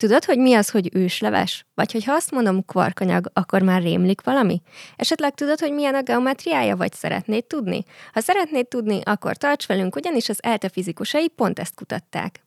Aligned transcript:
Tudod, 0.00 0.24
hogy 0.24 0.38
mi 0.38 0.54
az, 0.54 0.70
hogy 0.70 0.90
ősleves? 0.92 1.66
Vagy 1.74 1.92
hogy 1.92 2.04
ha 2.04 2.12
azt 2.12 2.30
mondom 2.30 2.64
kvarkanyag, 2.64 3.30
akkor 3.32 3.62
már 3.62 3.82
rémlik 3.82 4.20
valami? 4.20 4.62
Esetleg 4.96 5.34
tudod, 5.34 5.60
hogy 5.60 5.72
milyen 5.72 5.94
a 5.94 6.02
geometriája, 6.02 6.76
vagy 6.76 6.92
szeretnéd 6.92 7.44
tudni? 7.44 7.84
Ha 8.12 8.20
szeretnéd 8.20 8.66
tudni, 8.66 9.00
akkor 9.04 9.36
tarts 9.36 9.66
velünk, 9.66 9.96
ugyanis 9.96 10.28
az 10.28 10.38
ELTE 10.42 10.68
fizikusai 10.68 11.28
pont 11.28 11.58
ezt 11.58 11.74
kutatták. 11.74 12.44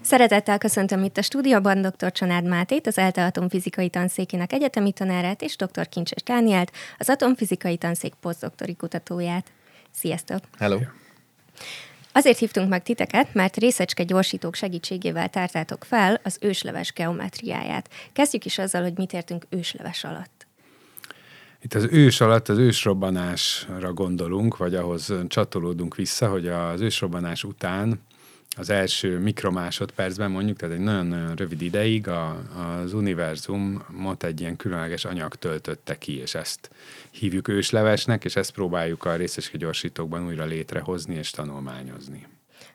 Szeretettel 0.00 0.58
köszöntöm 0.58 1.04
itt 1.04 1.16
a 1.16 1.22
stúdióban 1.22 1.82
dr. 1.82 2.12
Csanád 2.12 2.44
Mátét, 2.44 2.86
az 2.86 2.98
ELTE 2.98 3.24
atomfizikai 3.24 3.88
tanszékének 3.88 4.52
egyetemi 4.52 4.92
tanárát, 4.92 5.42
és 5.42 5.56
dr. 5.56 5.88
Kincses 5.88 6.22
Dánielt, 6.22 6.72
az 6.98 7.08
atomfizikai 7.08 7.76
tanszék 7.76 8.14
posztdoktori 8.20 8.74
kutatóját. 8.74 9.52
Sziasztok! 9.90 10.40
Hello! 10.58 10.78
Azért 12.12 12.38
hívtunk 12.38 12.68
meg 12.68 12.82
titeket, 12.82 13.34
mert 13.34 13.56
részecske 13.56 14.02
gyorsítók 14.02 14.54
segítségével 14.54 15.28
tártátok 15.28 15.84
fel 15.84 16.20
az 16.24 16.38
ősleves 16.40 16.92
geometriáját. 16.92 17.88
Kezdjük 18.12 18.44
is 18.44 18.58
azzal, 18.58 18.82
hogy 18.82 18.96
mit 18.96 19.12
értünk 19.12 19.46
ősleves 19.48 20.04
alatt. 20.04 20.46
Itt 21.62 21.74
az 21.74 21.86
ős 21.90 22.20
alatt 22.20 22.48
az 22.48 22.58
ősrobbanásra 22.58 23.92
gondolunk, 23.92 24.56
vagy 24.56 24.74
ahhoz 24.74 25.12
csatolódunk 25.28 25.94
vissza, 25.94 26.28
hogy 26.28 26.48
az 26.48 26.80
ősrobbanás 26.80 27.44
után 27.44 28.00
az 28.56 28.70
első 28.70 29.18
mikromásodpercben 29.18 30.30
mondjuk, 30.30 30.56
tehát 30.56 30.74
egy 30.74 30.80
nagyon-nagyon 30.80 31.34
rövid 31.34 31.62
ideig 31.62 32.08
a, 32.08 32.42
az 32.82 32.92
univerzumot 32.92 34.24
egy 34.24 34.40
ilyen 34.40 34.56
különleges 34.56 35.04
anyag 35.04 35.34
töltötte 35.34 35.98
ki, 35.98 36.18
és 36.18 36.34
ezt 36.34 36.70
hívjuk 37.10 37.48
őslevesnek, 37.48 38.24
és 38.24 38.36
ezt 38.36 38.50
próbáljuk 38.50 39.04
a 39.04 39.16
részeske 39.16 39.58
gyorsítókban 39.58 40.26
újra 40.26 40.44
létrehozni 40.44 41.14
és 41.14 41.30
tanulmányozni. 41.30 42.26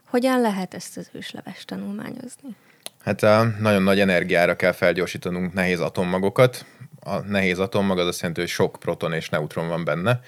Hogyan 0.05 0.41
lehet 0.41 0.73
ezt 0.73 0.97
az 0.97 1.09
ősleves 1.11 1.65
tanulmányozni? 1.65 2.55
Hát 3.03 3.23
a 3.23 3.43
nagyon 3.59 3.83
nagy 3.83 3.99
energiára 3.99 4.55
kell 4.55 4.71
felgyorsítanunk 4.71 5.53
nehéz 5.53 5.79
atommagokat. 5.79 6.65
A 6.99 7.19
nehéz 7.19 7.59
atommag 7.59 7.99
az 7.99 8.07
azt 8.07 8.19
jelenti, 8.19 8.41
hogy 8.41 8.49
sok 8.49 8.77
proton 8.79 9.13
és 9.13 9.29
neutron 9.29 9.67
van 9.67 9.83
benne, 9.83 10.19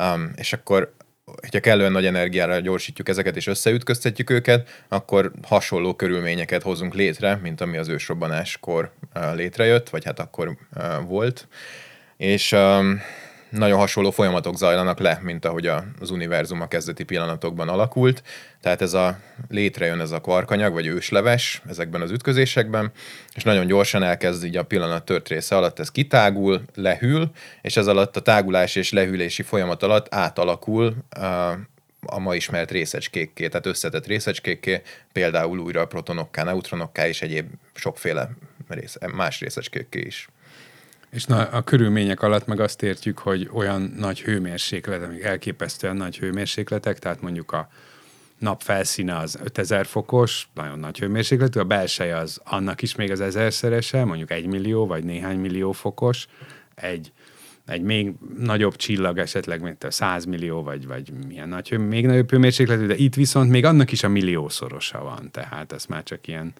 um, 0.00 0.32
és 0.36 0.52
akkor 0.52 0.94
hogyha 1.40 1.60
kellően 1.60 1.92
nagy 1.92 2.06
energiára 2.06 2.60
gyorsítjuk 2.60 3.08
ezeket 3.08 3.36
és 3.36 3.46
összeütköztetjük 3.46 4.30
őket, 4.30 4.84
akkor 4.88 5.32
hasonló 5.42 5.94
körülményeket 5.94 6.62
hozunk 6.62 6.94
létre, 6.94 7.38
mint 7.42 7.60
ami 7.60 7.76
az 7.76 7.88
ősrobbanáskor 7.88 8.92
létrejött, 9.34 9.88
vagy 9.88 10.04
hát 10.04 10.20
akkor 10.20 10.56
volt. 11.06 11.48
És 12.16 12.56
nagyon 13.50 13.78
hasonló 13.78 14.10
folyamatok 14.10 14.56
zajlanak 14.56 14.98
le, 14.98 15.18
mint 15.22 15.44
ahogy 15.44 15.66
az 16.00 16.10
univerzum 16.10 16.60
a 16.60 16.68
kezdeti 16.68 17.04
pillanatokban 17.04 17.68
alakult. 17.68 18.22
Tehát 18.60 18.82
ez 18.82 18.94
a 18.94 19.18
létrejön 19.48 20.00
ez 20.00 20.10
a 20.10 20.20
kvarkanyag, 20.20 20.72
vagy 20.72 20.86
ősleves 20.86 21.62
ezekben 21.68 22.00
az 22.00 22.10
ütközésekben, 22.10 22.92
és 23.34 23.42
nagyon 23.42 23.66
gyorsan 23.66 24.02
elkezd 24.02 24.44
így 24.44 24.56
a 24.56 24.64
pillanat 24.64 25.04
tört 25.04 25.28
része 25.28 25.56
alatt 25.56 25.78
ez 25.78 25.90
kitágul, 25.90 26.62
lehűl, 26.74 27.30
és 27.62 27.76
ez 27.76 27.86
alatt 27.86 28.16
a 28.16 28.22
tágulás 28.22 28.76
és 28.76 28.92
lehűlési 28.92 29.42
folyamat 29.42 29.82
alatt 29.82 30.14
átalakul 30.14 30.94
a 32.06 32.18
ma 32.18 32.34
ismert 32.34 32.70
részecskékké, 32.70 33.48
tehát 33.48 33.66
összetett 33.66 34.06
részecskékké, 34.06 34.82
például 35.12 35.58
újra 35.58 35.86
protonokká, 35.86 36.42
neutronokká 36.42 37.08
és 37.08 37.22
egyéb 37.22 37.46
sokféle 37.74 38.30
rész, 38.68 38.96
más 39.14 39.40
részecskékké 39.40 40.00
is. 40.00 40.28
És 41.10 41.24
na, 41.24 41.42
a 41.42 41.62
körülmények 41.62 42.22
alatt 42.22 42.46
meg 42.46 42.60
azt 42.60 42.82
értjük, 42.82 43.18
hogy 43.18 43.48
olyan 43.52 43.94
nagy 43.96 44.20
hőmérséklet, 44.20 45.02
amik 45.02 45.22
elképesztően 45.22 45.96
nagy 45.96 46.18
hőmérsékletek, 46.18 46.98
tehát 46.98 47.20
mondjuk 47.20 47.52
a 47.52 47.68
nap 48.38 48.62
felszíne 48.62 49.16
az 49.16 49.38
5000 49.42 49.86
fokos, 49.86 50.48
nagyon 50.54 50.78
nagy 50.78 50.98
hőmérsékletű, 50.98 51.60
a 51.60 51.64
belseje 51.64 52.16
az 52.16 52.40
annak 52.44 52.82
is 52.82 52.94
még 52.94 53.10
az 53.10 53.20
ezerszerese, 53.20 54.04
mondjuk 54.04 54.30
egy 54.30 54.46
millió 54.46 54.86
vagy 54.86 55.04
néhány 55.04 55.38
millió 55.38 55.72
fokos, 55.72 56.26
egy, 56.74 57.12
egy 57.66 57.82
még 57.82 58.12
nagyobb 58.38 58.76
csillag 58.76 59.18
esetleg, 59.18 59.60
mint 59.60 59.84
a 59.84 59.90
100 59.90 60.24
millió, 60.24 60.62
vagy, 60.62 60.86
vagy 60.86 61.12
milyen 61.26 61.48
nagy 61.48 61.78
még 61.78 62.06
nagyobb 62.06 62.30
hőmérsékletű, 62.30 62.86
de 62.86 62.96
itt 62.96 63.14
viszont 63.14 63.50
még 63.50 63.64
annak 63.64 63.92
is 63.92 64.02
a 64.02 64.08
milliószorosa 64.08 65.02
van, 65.02 65.30
tehát 65.30 65.72
ez 65.72 65.84
már 65.84 66.02
csak 66.02 66.26
ilyen 66.26 66.52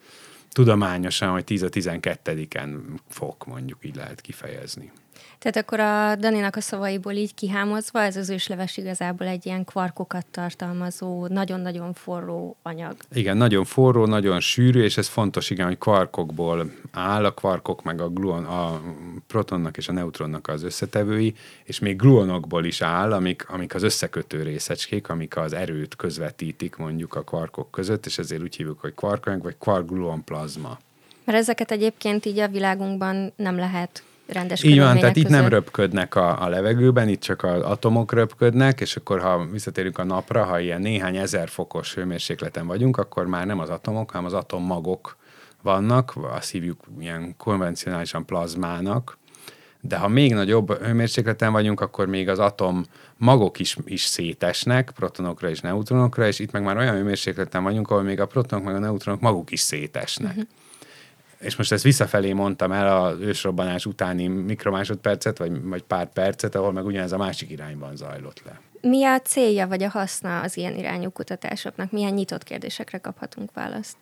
tudományosan, 0.51 1.31
hogy 1.31 1.43
10 1.43 1.61
a 1.61 1.69
12-en 1.69 2.79
fok, 3.09 3.45
mondjuk 3.45 3.85
így 3.85 3.95
lehet 3.95 4.21
kifejezni. 4.21 4.91
Tehát 5.39 5.57
akkor 5.57 5.79
a 5.79 6.15
Daninak 6.15 6.55
a 6.55 6.61
szavaiból 6.61 7.13
így 7.13 7.33
kihámozva, 7.33 8.01
ez 8.01 8.15
az 8.15 8.29
ősleves 8.29 8.77
igazából 8.77 9.27
egy 9.27 9.45
ilyen 9.45 9.65
kvarkokat 9.65 10.25
tartalmazó, 10.25 11.27
nagyon-nagyon 11.27 11.93
forró 11.93 12.57
anyag. 12.61 12.95
Igen, 13.13 13.37
nagyon 13.37 13.65
forró, 13.65 14.05
nagyon 14.05 14.39
sűrű, 14.39 14.83
és 14.83 14.97
ez 14.97 15.07
fontos, 15.07 15.49
igen, 15.49 15.65
hogy 15.67 15.77
kvarkokból 15.77 16.71
áll, 16.91 17.25
a 17.25 17.33
kvarkok 17.33 17.83
meg 17.83 18.01
a, 18.01 18.09
gluon, 18.09 18.45
a 18.45 18.81
protonnak 19.27 19.77
és 19.77 19.87
a 19.87 19.91
neutronnak 19.91 20.47
az 20.47 20.63
összetevői, 20.63 21.33
és 21.63 21.79
még 21.79 21.95
gluonokból 21.95 22.65
is 22.65 22.81
áll, 22.81 23.13
amik, 23.13 23.49
amik 23.49 23.75
az 23.75 23.83
összekötő 23.83 24.43
részecskék, 24.43 25.09
amik 25.09 25.37
az 25.37 25.53
erőt 25.53 25.95
közvetítik 25.95 26.75
mondjuk 26.75 27.15
a 27.15 27.23
kvarkok 27.23 27.71
között, 27.71 28.05
és 28.05 28.17
ezért 28.17 28.41
úgy 28.41 28.55
hívjuk, 28.55 28.79
hogy 28.79 28.93
kvarkanyag, 28.93 29.43
vagy 29.43 29.57
kvark 29.57 29.89
plazma. 30.25 30.79
Mert 31.23 31.37
ezeket 31.37 31.71
egyébként 31.71 32.25
így 32.25 32.39
a 32.39 32.47
világunkban 32.47 33.33
nem 33.35 33.55
lehet 33.55 34.03
rendes 34.31 34.63
Így 34.63 34.79
van, 34.79 34.97
tehát 34.97 35.15
itt 35.15 35.27
nem 35.27 35.47
röpködnek 35.47 36.15
a, 36.15 36.43
a 36.43 36.47
levegőben, 36.47 37.07
itt 37.07 37.21
csak 37.21 37.43
az 37.43 37.61
atomok 37.61 38.13
röpködnek, 38.13 38.81
és 38.81 38.95
akkor 38.95 39.19
ha 39.19 39.45
visszatérünk 39.51 39.97
a 39.97 40.03
napra, 40.03 40.43
ha 40.43 40.59
ilyen 40.59 40.81
néhány 40.81 41.17
ezer 41.17 41.49
fokos 41.49 41.93
hőmérsékleten 41.93 42.67
vagyunk, 42.67 42.97
akkor 42.97 43.25
már 43.25 43.45
nem 43.45 43.59
az 43.59 43.69
atomok, 43.69 44.11
hanem 44.11 44.25
az 44.25 44.33
atommagok 44.33 45.17
vannak, 45.61 46.13
azt 46.35 46.51
hívjuk 46.51 46.83
ilyen 46.99 47.35
konvencionálisan 47.37 48.25
plazmának, 48.25 49.17
de 49.81 49.97
ha 49.97 50.07
még 50.07 50.33
nagyobb 50.33 50.83
hőmérsékleten 50.83 51.51
vagyunk, 51.51 51.81
akkor 51.81 52.07
még 52.07 52.29
az 52.29 52.39
atom 52.39 52.83
magok 53.17 53.59
is, 53.59 53.77
is 53.85 54.01
szétesnek, 54.01 54.91
protonokra 54.95 55.49
és 55.49 55.59
neutronokra, 55.59 56.27
és 56.27 56.39
itt 56.39 56.51
meg 56.51 56.63
már 56.63 56.77
olyan 56.77 56.95
hőmérsékleten 56.95 57.63
vagyunk, 57.63 57.89
ahol 57.89 58.03
még 58.03 58.19
a 58.19 58.25
protonok 58.25 58.65
meg 58.65 58.75
a 58.75 58.79
neutronok 58.79 59.21
maguk 59.21 59.51
is 59.51 59.59
szétesnek. 59.59 60.31
Uh-huh 60.31 60.47
és 61.39 61.55
most 61.55 61.71
ezt 61.71 61.83
visszafelé 61.83 62.33
mondtam 62.33 62.71
el 62.71 63.03
az 63.03 63.19
ősrobbanás 63.19 63.85
utáni 63.85 64.27
mikromásodpercet, 64.27 65.37
vagy, 65.37 65.63
vagy 65.63 65.83
pár 65.83 66.09
percet, 66.13 66.55
ahol 66.55 66.71
meg 66.71 66.85
ugyanez 66.85 67.11
a 67.11 67.17
másik 67.17 67.49
irányban 67.49 67.95
zajlott 67.95 68.41
le. 68.45 68.59
Mi 68.81 69.05
a 69.05 69.19
célja 69.19 69.67
vagy 69.67 69.83
a 69.83 69.89
haszna 69.89 70.39
az 70.39 70.57
ilyen 70.57 70.77
irányú 70.77 71.09
kutatásoknak? 71.09 71.91
Milyen 71.91 72.13
nyitott 72.13 72.43
kérdésekre 72.43 72.97
kaphatunk 72.97 73.53
választ? 73.53 73.97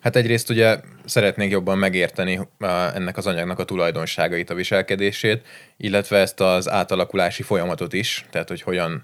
Hát 0.00 0.16
egyrészt 0.16 0.50
ugye 0.50 0.80
szeretnék 1.04 1.50
jobban 1.50 1.78
megérteni 1.78 2.40
ennek 2.94 3.16
az 3.16 3.26
anyagnak 3.26 3.58
a 3.58 3.64
tulajdonságait, 3.64 4.50
a 4.50 4.54
viselkedését, 4.54 5.46
illetve 5.76 6.18
ezt 6.18 6.40
az 6.40 6.68
átalakulási 6.68 7.42
folyamatot 7.42 7.92
is, 7.92 8.26
tehát 8.30 8.48
hogy 8.48 8.62
hogyan 8.62 9.02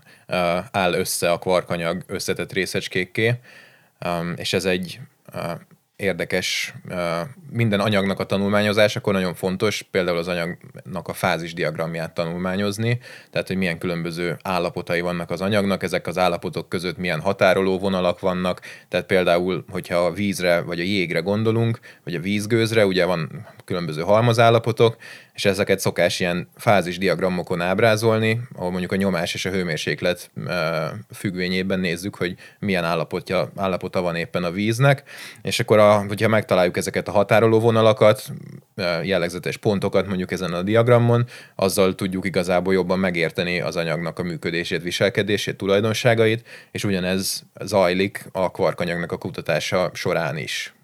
áll 0.70 0.92
össze 0.92 1.30
a 1.30 1.38
kvarkanyag 1.38 2.02
összetett 2.06 2.52
részecskékké, 2.52 3.34
és 4.36 4.52
ez 4.52 4.64
egy 4.64 5.00
érdekes 5.96 6.74
minden 7.50 7.80
anyagnak 7.80 8.20
a 8.20 8.24
tanulmányozásakor 8.24 9.12
nagyon 9.12 9.34
fontos 9.34 9.82
például 9.90 10.18
az 10.18 10.28
anyagnak 10.28 11.08
a 11.08 11.12
fázis 11.12 11.54
diagramját 11.54 12.14
tanulmányozni, 12.14 12.98
tehát 13.30 13.46
hogy 13.46 13.56
milyen 13.56 13.78
különböző 13.78 14.36
állapotai 14.42 15.00
vannak 15.00 15.30
az 15.30 15.40
anyagnak, 15.40 15.82
ezek 15.82 16.06
az 16.06 16.18
állapotok 16.18 16.68
között 16.68 16.96
milyen 16.96 17.20
határoló 17.20 17.78
vonalak 17.78 18.20
vannak, 18.20 18.60
tehát 18.88 19.06
például, 19.06 19.64
hogyha 19.70 19.96
a 19.96 20.12
vízre 20.12 20.60
vagy 20.60 20.80
a 20.80 20.84
jégre 20.84 21.20
gondolunk, 21.20 21.78
vagy 22.04 22.14
a 22.14 22.20
vízgőzre, 22.20 22.86
ugye 22.86 23.04
van 23.04 23.46
különböző 23.64 24.02
halmazállapotok, 24.02 24.96
és 25.36 25.44
ezeket 25.44 25.80
szokás 25.80 26.20
ilyen 26.20 26.48
fázis 26.56 26.98
diagramokon 26.98 27.60
ábrázolni, 27.60 28.40
ahol 28.54 28.70
mondjuk 28.70 28.92
a 28.92 28.96
nyomás 28.96 29.34
és 29.34 29.44
a 29.44 29.50
hőmérséklet 29.50 30.30
függvényében 31.14 31.80
nézzük, 31.80 32.16
hogy 32.16 32.34
milyen 32.58 32.84
állapotja, 32.84 33.50
állapota 33.56 34.00
van 34.00 34.16
éppen 34.16 34.44
a 34.44 34.50
víznek, 34.50 35.02
és 35.42 35.60
akkor 35.60 35.78
a, 35.78 36.04
hogyha 36.08 36.28
megtaláljuk 36.28 36.76
ezeket 36.76 37.08
a 37.08 37.10
határoló 37.10 37.60
vonalakat, 37.60 38.32
jellegzetes 39.02 39.56
pontokat 39.56 40.06
mondjuk 40.06 40.32
ezen 40.32 40.52
a 40.52 40.62
diagramon, 40.62 41.24
azzal 41.54 41.94
tudjuk 41.94 42.24
igazából 42.24 42.72
jobban 42.72 42.98
megérteni 42.98 43.60
az 43.60 43.76
anyagnak 43.76 44.18
a 44.18 44.22
működését, 44.22 44.82
viselkedését, 44.82 45.56
tulajdonságait, 45.56 46.46
és 46.70 46.84
ugyanez 46.84 47.42
zajlik 47.60 48.24
a 48.32 48.50
kvarkanyagnak 48.50 49.12
a 49.12 49.18
kutatása 49.18 49.90
során 49.94 50.36
is. 50.36 50.74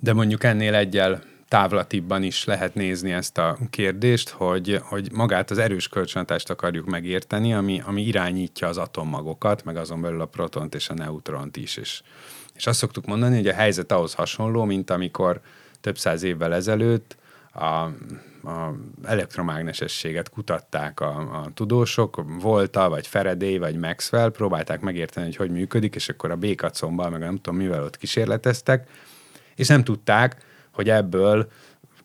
De 0.00 0.12
mondjuk 0.12 0.44
ennél 0.44 0.74
egyel 0.74 1.22
távlatibban 1.48 2.22
is 2.22 2.44
lehet 2.44 2.74
nézni 2.74 3.12
ezt 3.12 3.38
a 3.38 3.58
kérdést, 3.70 4.28
hogy, 4.28 4.80
hogy 4.82 5.12
magát 5.12 5.50
az 5.50 5.58
erős 5.58 5.88
kölcsönhatást 5.88 6.50
akarjuk 6.50 6.86
megérteni, 6.86 7.54
ami, 7.54 7.82
ami 7.86 8.02
irányítja 8.02 8.68
az 8.68 8.76
atommagokat, 8.76 9.64
meg 9.64 9.76
azon 9.76 10.00
belül 10.00 10.20
a 10.20 10.26
protont 10.26 10.74
és 10.74 10.88
a 10.88 10.94
neutront 10.94 11.56
is. 11.56 11.76
És, 11.76 12.02
és 12.54 12.66
azt 12.66 12.78
szoktuk 12.78 13.06
mondani, 13.06 13.36
hogy 13.36 13.48
a 13.48 13.54
helyzet 13.54 13.92
ahhoz 13.92 14.14
hasonló, 14.14 14.64
mint 14.64 14.90
amikor 14.90 15.40
több 15.80 15.98
száz 15.98 16.22
évvel 16.22 16.54
ezelőtt 16.54 17.16
a, 17.52 17.64
a 17.64 18.74
elektromágnesességet 19.04 20.30
kutatták 20.30 21.00
a, 21.00 21.16
a 21.16 21.50
tudósok, 21.54 22.24
Volta, 22.40 22.88
vagy 22.88 23.06
Faraday, 23.06 23.58
vagy 23.58 23.76
Maxwell, 23.76 24.30
próbálták 24.30 24.80
megérteni, 24.80 25.26
hogy 25.26 25.36
hogy 25.36 25.50
működik, 25.50 25.94
és 25.94 26.08
akkor 26.08 26.30
a 26.30 26.36
békacombbal, 26.36 27.10
meg 27.10 27.20
nem 27.20 27.36
tudom 27.36 27.58
mivel 27.58 27.82
ott 27.82 27.96
kísérleteztek, 27.96 28.88
és 29.54 29.68
nem 29.68 29.84
tudták, 29.84 30.36
hogy 30.78 30.90
ebből 30.90 31.50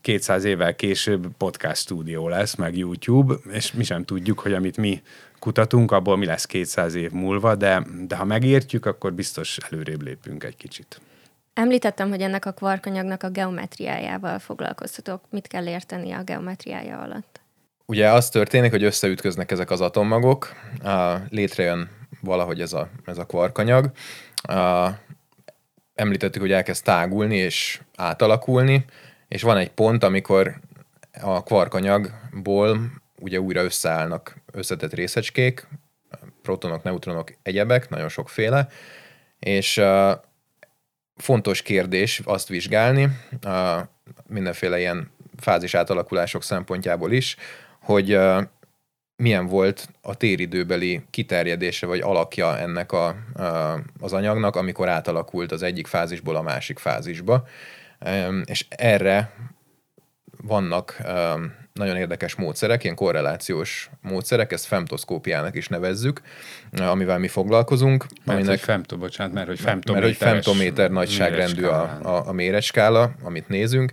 200 0.02 0.44
évvel 0.44 0.76
később 0.76 1.28
podcast 1.38 1.82
stúdió 1.82 2.28
lesz, 2.28 2.56
meg 2.56 2.78
YouTube, 2.78 3.36
és 3.52 3.72
mi 3.72 3.84
sem 3.84 4.04
tudjuk, 4.04 4.40
hogy 4.40 4.54
amit 4.54 4.78
mi 4.78 5.02
kutatunk, 5.40 5.92
abból 5.92 6.18
mi 6.18 6.26
lesz 6.26 6.46
200 6.46 6.96
év 6.96 7.12
múlva, 7.12 7.56
de, 7.56 7.86
de 8.08 8.16
ha 8.16 8.26
megértjük, 8.26 8.86
akkor 8.86 9.14
biztos 9.14 9.58
előrébb 9.58 10.02
lépünk 10.02 10.44
egy 10.44 10.56
kicsit. 10.56 11.02
Említettem, 11.54 12.10
hogy 12.10 12.22
ennek 12.22 12.46
a 12.46 12.52
kvarkanyagnak 12.52 13.24
a 13.24 13.30
geometriájával 13.30 14.40
foglalkoztatok. 14.40 15.22
Mit 15.30 15.48
kell 15.48 15.68
érteni 15.68 16.12
a 16.12 16.24
geometriája 16.24 17.00
alatt? 17.00 17.42
Ugye 17.86 18.12
az 18.12 18.30
történik, 18.30 18.72
hogy 18.72 18.84
összeütköznek 18.84 19.52
ezek 19.52 19.72
az 19.72 19.82
atommagok, 19.82 20.54
létrejön 21.30 21.90
valahogy 22.22 22.62
ez 22.62 22.74
a, 22.74 22.90
ez 23.06 23.18
a 23.18 23.26
kvarkanyag. 23.26 23.92
Említettük, 25.96 26.42
hogy 26.42 26.52
elkezd 26.52 26.84
tágulni 26.84 27.36
és 27.36 27.82
átalakulni, 27.96 28.86
és 29.28 29.42
van 29.42 29.58
egy 29.58 29.72
pont, 29.72 30.04
amikor 30.04 30.60
a 31.22 31.44
kvarkanyagból 31.44 32.92
ugye 33.20 33.40
újra 33.40 33.64
összeállnak 33.64 34.36
összetett 34.52 34.94
részecskék, 34.94 35.68
protonok, 36.42 36.84
neutronok, 36.84 37.34
egyebek, 37.42 37.90
nagyon 37.90 38.10
sokféle, 38.10 38.68
és 39.40 39.78
uh, 39.78 40.12
fontos 41.16 41.62
kérdés 41.62 42.22
azt 42.24 42.48
vizsgálni, 42.48 43.10
uh, 43.46 43.80
mindenféle 44.28 44.80
ilyen 44.80 45.12
fázis 45.38 45.74
átalakulások 45.74 46.44
szempontjából 46.44 47.12
is, 47.12 47.36
hogy 47.80 48.16
uh, 48.16 48.42
milyen 49.24 49.48
volt 49.48 49.88
a 50.02 50.16
téridőbeli 50.16 51.02
kiterjedése 51.10 51.86
vagy 51.86 52.00
alakja 52.00 52.58
ennek 52.58 52.92
a, 52.92 53.16
uh, 53.36 53.80
az 54.00 54.14
anyagnak, 54.14 54.56
amikor 54.56 54.90
átalakult 54.90 55.52
az 55.52 55.64
egyik 55.64 55.88
fázisból 55.88 56.36
a 56.36 56.42
másik 56.42 56.80
fázisba. 56.80 57.48
És 58.46 58.66
erre 58.70 59.32
vannak 60.42 61.02
nagyon 61.74 61.96
érdekes 61.96 62.36
módszerek, 62.36 62.84
ilyen 62.84 62.96
korrelációs 62.96 63.90
módszerek, 64.02 64.52
ezt 64.52 64.66
femtoszkópiának 64.66 65.56
is 65.56 65.68
nevezzük, 65.68 66.22
amivel 66.72 67.20
mi 67.20 67.28
foglalkozunk. 67.28 68.06
Mert 68.26 68.38
aminek, 68.38 68.50
hogy 68.50 68.60
femto, 68.60 68.98
bocsánat, 68.98 69.34
mert 69.34 69.48
hogy 69.48 69.60
femtométer. 69.60 70.04
Mert 70.04 70.18
hogy 70.18 70.28
femtométer 70.28 70.92
nagyságrendű 70.92 71.64
a, 71.64 72.00
a, 72.02 72.28
a 72.28 72.32
méretskála, 72.32 73.12
amit 73.24 73.48
nézünk, 73.48 73.92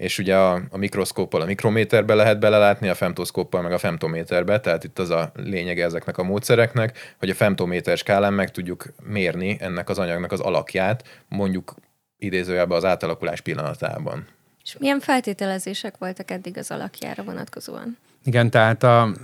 és 0.00 0.18
ugye 0.18 0.36
a, 0.36 0.60
a 0.70 0.76
mikroszkóppal 0.76 1.40
a 1.40 1.44
mikrométerbe 1.44 2.14
lehet 2.14 2.38
belelátni, 2.38 2.88
a 2.88 2.94
femtoszkóppal 2.94 3.62
meg 3.62 3.72
a 3.72 3.78
femtométerbe, 3.78 4.60
tehát 4.60 4.84
itt 4.84 4.98
az 4.98 5.10
a 5.10 5.32
lényege 5.34 5.84
ezeknek 5.84 6.18
a 6.18 6.22
módszereknek, 6.22 7.14
hogy 7.18 7.30
a 7.30 7.34
femtométer 7.34 7.96
skálán 7.96 8.32
meg 8.32 8.50
tudjuk 8.50 8.84
mérni 9.02 9.56
ennek 9.60 9.88
az 9.88 9.98
anyagnak 9.98 10.32
az 10.32 10.40
alakját, 10.40 11.24
mondjuk 11.28 11.74
idézőjelben 12.18 12.76
az 12.76 12.84
átalakulás 12.84 13.40
pillanatában. 13.40 14.26
És 14.64 14.76
milyen 14.78 15.00
feltételezések 15.00 15.98
voltak 15.98 16.30
eddig 16.30 16.58
az 16.58 16.70
alakjára 16.70 17.22
vonatkozóan? 17.22 17.98
Igen, 18.24 18.50
tehát 18.50 18.82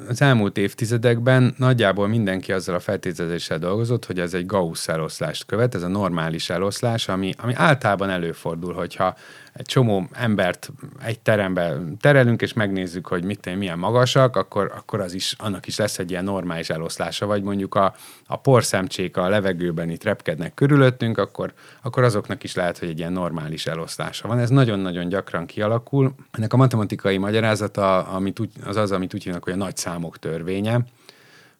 az 0.08 0.22
elmúlt 0.22 0.58
évtizedekben 0.58 1.54
nagyjából 1.58 2.08
mindenki 2.08 2.52
azzal 2.52 2.74
a 2.74 2.80
feltételezéssel 2.80 3.58
dolgozott, 3.58 4.06
hogy 4.06 4.20
ez 4.20 4.34
egy 4.34 4.46
Gauss 4.46 4.88
eloszlást 4.88 5.46
követ, 5.46 5.74
ez 5.74 5.82
a 5.82 5.88
normális 5.88 6.50
eloszlás, 6.50 7.08
ami, 7.08 7.34
ami 7.38 7.52
általában 7.54 8.10
előfordul, 8.10 8.74
hogyha 8.74 9.16
egy 9.52 9.66
csomó 9.66 10.08
embert 10.12 10.72
egy 11.04 11.20
terembe 11.20 11.78
terelünk, 12.00 12.42
és 12.42 12.52
megnézzük, 12.52 13.06
hogy 13.06 13.24
mit 13.24 13.40
tenni, 13.40 13.56
milyen 13.56 13.78
magasak, 13.78 14.36
akkor, 14.36 14.72
akkor 14.76 15.00
az 15.00 15.14
is, 15.14 15.34
annak 15.38 15.66
is 15.66 15.76
lesz 15.76 15.98
egy 15.98 16.10
ilyen 16.10 16.24
normális 16.24 16.70
eloszlása, 16.70 17.26
vagy 17.26 17.42
mondjuk 17.42 17.74
a, 17.74 17.94
a 18.26 18.36
porszemcsék 18.38 19.16
a 19.16 19.28
levegőben 19.28 19.90
itt 19.90 20.04
repkednek 20.04 20.54
körülöttünk, 20.54 21.18
akkor, 21.18 21.52
akkor 21.82 22.02
azoknak 22.02 22.42
is 22.42 22.54
lehet, 22.54 22.78
hogy 22.78 22.88
egy 22.88 22.98
ilyen 22.98 23.12
normális 23.12 23.66
eloszlása 23.66 24.28
van. 24.28 24.38
Ez 24.38 24.50
nagyon-nagyon 24.50 25.08
gyakran 25.08 25.46
kialakul. 25.46 26.14
Ennek 26.30 26.52
a 26.52 26.56
matematikai 26.56 27.16
magyarázata 27.16 28.02
amit 28.02 28.40
úgy, 28.40 28.50
az 28.64 28.76
az, 28.86 28.92
amit 28.92 29.14
úgy 29.14 29.22
hívnak, 29.22 29.44
hogy 29.44 29.52
a 29.52 29.56
nagy 29.56 29.76
számok 29.76 30.18
törvénye. 30.18 30.84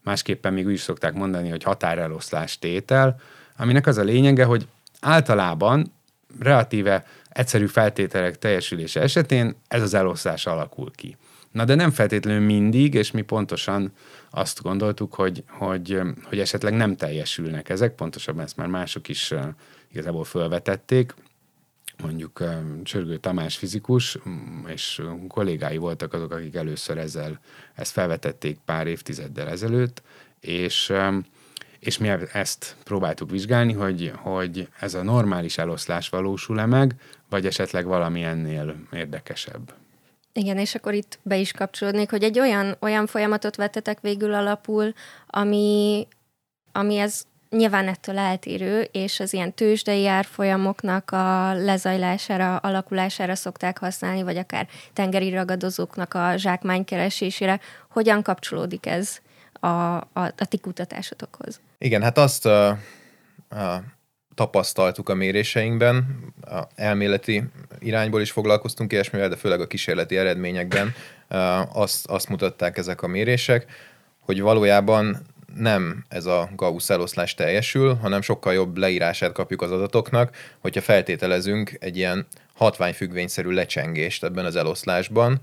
Másképpen 0.03 0.53
még 0.53 0.67
úgy 0.67 0.73
is 0.73 0.81
szokták 0.81 1.15
mondani, 1.15 1.49
hogy 1.49 1.63
határeloszlás 1.63 2.59
tétel, 2.59 3.21
aminek 3.57 3.87
az 3.87 3.97
a 3.97 4.03
lényege, 4.03 4.45
hogy 4.45 4.67
általában 5.01 5.93
relatíve 6.39 7.07
egyszerű 7.29 7.67
feltételek 7.67 8.39
teljesülése 8.39 9.01
esetén 9.01 9.57
ez 9.69 9.83
az 9.83 9.95
eloszlás 9.95 10.47
alakul 10.47 10.91
ki. 10.95 11.17
Na 11.51 11.65
de 11.65 11.75
nem 11.75 11.91
feltétlenül 11.91 12.47
mindig, 12.47 12.95
és 12.95 13.11
mi 13.11 13.23
pontosan 13.23 13.93
azt 14.31 14.63
gondoltuk, 14.63 15.15
hogy, 15.15 15.45
hogy, 15.49 16.01
hogy 16.25 16.41
esetleg 16.41 16.75
nem 16.75 16.97
teljesülnek 16.97 17.69
ezek, 17.69 17.95
pontosabban 17.95 18.45
ezt 18.45 18.57
már 18.57 18.69
mások 18.69 19.09
is 19.09 19.35
igazából 19.91 20.25
felvetették, 20.25 21.15
mondjuk 22.03 22.43
Csörgő 22.83 23.17
Tamás 23.17 23.57
fizikus, 23.57 24.19
és 24.67 25.03
kollégái 25.29 25.77
voltak 25.77 26.13
azok, 26.13 26.33
akik 26.33 26.55
először 26.55 26.99
ezzel 26.99 27.41
ezt 27.75 27.93
felvetették 27.93 28.59
pár 28.65 28.87
évtizeddel 28.87 29.49
ezelőtt, 29.49 30.03
és 30.41 30.93
és 31.79 31.99
mi 31.99 32.09
ezt 32.33 32.77
próbáltuk 32.85 33.31
vizsgálni, 33.31 33.73
hogy, 33.73 34.13
hogy 34.17 34.69
ez 34.81 34.95
a 34.95 35.03
normális 35.03 35.59
eloszlás 35.59 36.09
valósul-e 36.09 36.67
meg, 36.67 36.95
vagy 37.29 37.47
esetleg 37.47 37.85
valami 37.85 38.23
ennél 38.23 38.77
érdekesebb. 38.93 39.75
Igen, 40.33 40.59
és 40.59 40.75
akkor 40.75 40.95
itt 40.95 41.19
be 41.23 41.37
is 41.37 41.53
kapcsolódnék, 41.53 42.11
hogy 42.11 42.23
egy 42.23 42.39
olyan, 42.39 42.77
olyan 42.81 43.07
folyamatot 43.07 43.57
vettetek 43.57 44.01
végül 44.01 44.35
alapul, 44.35 44.93
ami, 45.27 46.07
ami 46.73 46.97
ez 46.97 47.25
nyilván 47.51 47.89
ettől 47.89 48.19
eltérő, 48.19 48.89
és 48.93 49.21
az 49.21 49.33
ilyen 49.33 49.53
tőzsdei 49.53 50.07
árfolyamoknak 50.07 51.11
a 51.11 51.55
lezajlására, 51.55 52.57
alakulására 52.57 53.35
szokták 53.35 53.79
használni, 53.79 54.23
vagy 54.23 54.37
akár 54.37 54.69
tengeri 54.93 55.31
ragadozóknak 55.31 56.15
a 56.15 56.37
zsákmány 56.37 56.85
keresésére. 56.85 57.61
Hogyan 57.89 58.23
kapcsolódik 58.23 58.87
ez 58.87 59.19
a, 59.53 59.67
a, 59.67 60.03
a 60.13 60.45
ti 60.49 60.59
kutatásotokhoz? 60.59 61.61
Igen, 61.79 62.03
hát 62.03 62.19
azt 62.19 62.47
uh, 62.47 62.69
uh, 63.51 63.75
tapasztaltuk 64.35 65.09
a 65.09 65.15
méréseinkben, 65.15 66.25
a 66.41 66.63
elméleti 66.75 67.43
irányból 67.79 68.21
is 68.21 68.31
foglalkoztunk 68.31 68.93
ilyesmivel, 68.93 69.29
de 69.29 69.37
főleg 69.37 69.61
a 69.61 69.67
kísérleti 69.67 70.17
eredményekben 70.17 70.95
uh, 71.31 71.79
azt, 71.79 72.07
azt 72.07 72.29
mutatták 72.29 72.79
ezek 72.79 73.03
a 73.03 73.07
mérések, 73.07 73.67
hogy 74.21 74.41
valójában 74.41 75.27
nem 75.55 76.05
ez 76.09 76.27
a 76.27 76.49
Gauss 76.57 76.91
eloszlás 76.91 77.35
teljesül, 77.35 77.95
hanem 77.95 78.21
sokkal 78.21 78.55
jobb 78.55 78.77
leírását 78.77 79.33
kapjuk 79.33 79.63
az 79.63 79.71
adatoknak, 79.71 80.37
hogyha 80.59 80.81
feltételezünk 80.81 81.77
egy 81.81 81.97
ilyen 81.97 82.27
hatványfüggvényszerű 82.55 83.51
lecsengést 83.51 84.25
ebben 84.25 84.45
az 84.45 84.57
eloszlásban, 84.57 85.41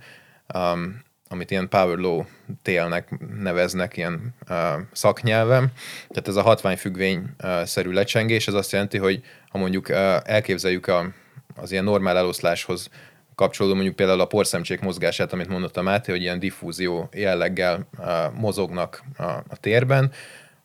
um, 0.53 1.01
amit 1.27 1.51
ilyen 1.51 1.69
power 1.69 1.97
law 1.97 2.23
télnek 2.61 3.19
neveznek 3.39 3.97
ilyen 3.97 4.35
uh, 4.49 4.57
szaknyelven. 4.91 5.71
Tehát 6.07 6.27
ez 6.27 6.35
a 6.35 6.41
hatványfüggvény-szerű 6.41 7.91
lecsengés, 7.91 8.47
ez 8.47 8.53
azt 8.53 8.71
jelenti, 8.71 8.97
hogy 8.97 9.21
ha 9.49 9.57
mondjuk 9.57 9.89
uh, 9.89 9.97
elképzeljük 10.23 10.87
a, 10.87 11.11
az 11.55 11.71
ilyen 11.71 11.83
normál 11.83 12.17
eloszláshoz 12.17 12.89
kapcsolódó 13.35 13.73
mondjuk 13.75 13.95
például 13.95 14.19
a 14.19 14.25
porszemcsék 14.25 14.79
mozgását, 14.79 15.33
amit 15.33 15.47
mondott 15.47 15.77
a 15.77 15.81
hogy 16.05 16.21
ilyen 16.21 16.39
diffúzió 16.39 17.09
jelleggel 17.13 17.87
mozognak 18.33 19.03
a, 19.17 19.23
a 19.23 19.57
térben, 19.59 20.11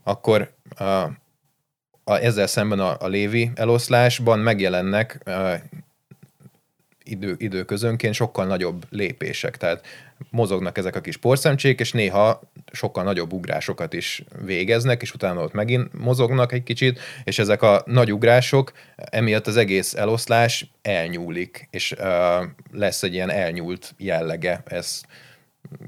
akkor 0.03 0.53
uh, 0.81 1.03
a, 2.05 2.15
ezzel 2.15 2.47
szemben 2.47 2.81
a, 2.81 2.97
a 3.01 3.07
lévi 3.07 3.51
eloszlásban 3.55 4.39
megjelennek 4.39 5.21
uh, 5.27 5.55
idő, 7.03 7.35
időközönként 7.39 8.15
sokkal 8.15 8.47
nagyobb 8.47 8.85
lépések. 8.91 9.57
Tehát 9.57 9.87
mozognak 10.31 10.79
ezek 10.79 10.97
a 10.97 11.01
kis 11.01 11.17
porszemcsék, 11.17 11.81
és 11.81 11.93
néha 11.93 12.41
sokkal 12.73 13.05
nagyobb 13.05 13.33
ugrásokat 13.33 13.93
is 13.93 14.25
végeznek, 14.45 15.03
és 15.03 15.15
utána 15.15 15.43
ott 15.43 15.53
megint 15.53 15.99
mozognak 15.99 16.53
egy 16.53 16.63
kicsit, 16.63 17.01
és 17.25 17.39
ezek 17.39 17.63
a 17.63 17.83
nagy 17.87 18.13
ugrások, 18.13 18.73
emiatt 18.97 19.47
az 19.47 19.57
egész 19.57 19.95
eloszlás 19.95 20.71
elnyúlik, 20.83 21.69
és 21.71 21.93
uh, 21.93 22.45
lesz 22.73 23.03
egy 23.03 23.15
ilyen 23.15 23.31
elnyúlt 23.31 23.95
jellege. 23.99 24.63
Ez 24.67 25.03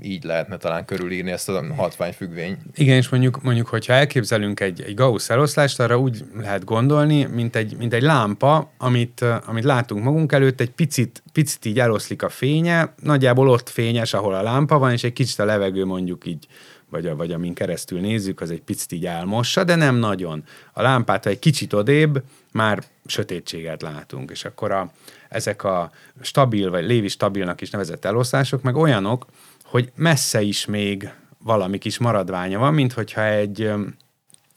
így 0.03 0.25
lehetne 0.25 0.57
talán 0.57 0.85
körülírni 0.85 1.31
ezt 1.31 1.49
a 1.49 1.75
hatványfüggvény. 1.75 2.57
Igen, 2.75 2.97
és 2.97 3.09
mondjuk, 3.09 3.43
mondjuk 3.43 3.67
hogyha 3.67 3.93
elképzelünk 3.93 4.61
egy, 4.61 4.83
egy 4.83 4.95
Gauss 4.95 5.31
eloszlást, 5.31 5.81
arra 5.81 5.99
úgy 5.99 6.25
lehet 6.37 6.65
gondolni, 6.65 7.25
mint 7.25 7.57
egy, 7.57 7.77
mint 7.77 7.95
egy 7.95 8.03
lámpa, 8.03 8.71
amit, 8.79 9.25
amit 9.47 9.65
látunk 9.65 10.05
magunk 10.05 10.33
előtt, 10.33 10.61
egy 10.61 10.71
picit, 10.71 11.23
picit 11.33 11.65
így 11.65 11.81
eloszlik 11.81 12.23
a 12.23 12.29
fénye, 12.29 12.95
nagyjából 13.03 13.49
ott 13.49 13.69
fényes, 13.69 14.15
ahol 14.15 14.35
a 14.35 14.43
lámpa 14.43 14.79
van, 14.79 14.93
és 14.93 15.05
egy 15.05 15.13
kicsit 15.13 15.39
a 15.39 15.45
levegő 15.45 15.85
mondjuk 15.85 16.27
így 16.27 16.47
vagy, 16.91 17.07
a, 17.07 17.17
vagy 17.17 17.33
amin 17.33 17.55
keresztül 17.55 18.01
nézzük, 18.01 18.41
az 18.41 18.51
egy 18.51 18.63
picit 18.63 18.93
így 18.93 19.07
elmossa, 19.07 19.65
de 19.65 19.75
nem 19.75 19.97
nagyon. 19.97 20.45
A 20.73 20.83
lámpát, 20.83 21.25
ha 21.25 21.31
egy 21.31 21.39
kicsit 21.39 21.73
odébb, 21.73 22.23
már 22.53 22.83
sötétséget 23.07 23.83
látunk, 23.83 24.31
és 24.31 24.45
akkor 24.45 24.73
a, 24.73 24.93
ezek 25.29 25.65
a 25.65 25.91
stabil, 26.21 26.71
vagy 26.71 26.85
lévi 26.85 27.09
stabilnak 27.09 27.61
is 27.61 27.71
nevezett 27.71 28.05
eloszlások, 28.05 28.63
meg 28.63 28.77
olyanok, 28.77 29.27
hogy 29.71 29.93
messze 29.95 30.41
is 30.41 30.67
még 30.67 31.13
valami 31.45 31.79
kis 31.79 31.99
maradványa 31.99 32.59
van, 32.59 32.75
mint 32.75 32.93
hogyha 32.93 33.25
egy, 33.25 33.73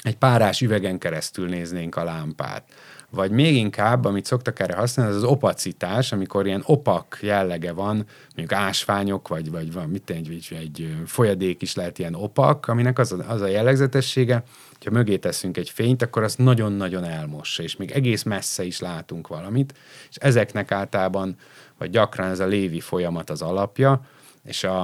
egy 0.03 0.17
párás 0.17 0.61
üvegen 0.61 0.97
keresztül 0.97 1.47
néznénk 1.47 1.95
a 1.95 2.03
lámpát. 2.03 2.63
vagy 3.09 3.31
még 3.31 3.55
inkább, 3.55 4.05
amit 4.05 4.25
szoktak 4.25 4.59
erre 4.59 4.75
használni, 4.75 5.11
az 5.11 5.17
az 5.17 5.29
opacitás, 5.29 6.11
amikor 6.11 6.45
ilyen 6.45 6.63
opak 6.65 7.19
jellege 7.21 7.71
van, 7.71 8.05
mondjuk 8.35 8.59
ásványok, 8.59 9.27
vagy, 9.27 9.51
vagy 9.51 9.73
van, 9.73 9.89
mit 9.89 10.09
egy, 10.09 10.57
egy, 10.59 10.95
folyadék 11.05 11.61
is 11.61 11.75
lehet 11.75 11.99
ilyen 11.99 12.15
opak, 12.15 12.67
aminek 12.67 12.99
az 12.99 13.11
a, 13.11 13.25
az 13.27 13.41
a 13.41 13.47
jellegzetessége, 13.47 14.43
hogyha 14.73 14.91
mögé 14.91 15.17
teszünk 15.17 15.57
egy 15.57 15.69
fényt, 15.69 16.01
akkor 16.01 16.23
az 16.23 16.35
nagyon-nagyon 16.35 17.03
elmossa, 17.03 17.63
és 17.63 17.75
még 17.75 17.91
egész 17.91 18.23
messze 18.23 18.63
is 18.63 18.79
látunk 18.79 19.27
valamit, 19.27 19.73
és 20.09 20.15
ezeknek 20.15 20.71
általában, 20.71 21.35
vagy 21.77 21.89
gyakran 21.89 22.29
ez 22.29 22.39
a 22.39 22.45
lévi 22.45 22.79
folyamat 22.79 23.29
az 23.29 23.41
alapja, 23.41 24.01
és 24.43 24.63
a, 24.63 24.83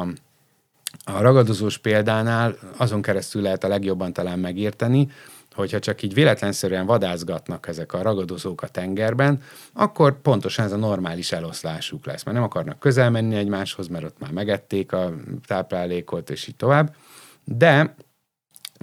a 1.03 1.21
ragadozós 1.21 1.77
példánál 1.77 2.55
azon 2.77 3.01
keresztül 3.01 3.41
lehet 3.41 3.63
a 3.63 3.67
legjobban 3.67 4.13
talán 4.13 4.39
megérteni, 4.39 5.07
hogyha 5.53 5.79
csak 5.79 6.01
így 6.01 6.13
véletlenszerűen 6.13 6.85
vadászgatnak 6.85 7.67
ezek 7.67 7.93
a 7.93 8.01
ragadozók 8.01 8.61
a 8.61 8.67
tengerben, 8.67 9.41
akkor 9.73 10.21
pontosan 10.21 10.65
ez 10.65 10.71
a 10.71 10.77
normális 10.77 11.31
eloszlásuk 11.31 12.05
lesz, 12.05 12.23
mert 12.23 12.37
nem 12.37 12.45
akarnak 12.45 12.79
közel 12.79 13.09
menni 13.09 13.35
egymáshoz, 13.35 13.87
mert 13.87 14.03
ott 14.03 14.19
már 14.19 14.31
megették 14.31 14.91
a 14.91 15.13
táplálékot, 15.47 16.29
és 16.29 16.47
így 16.47 16.55
tovább. 16.55 16.95
De 17.43 17.95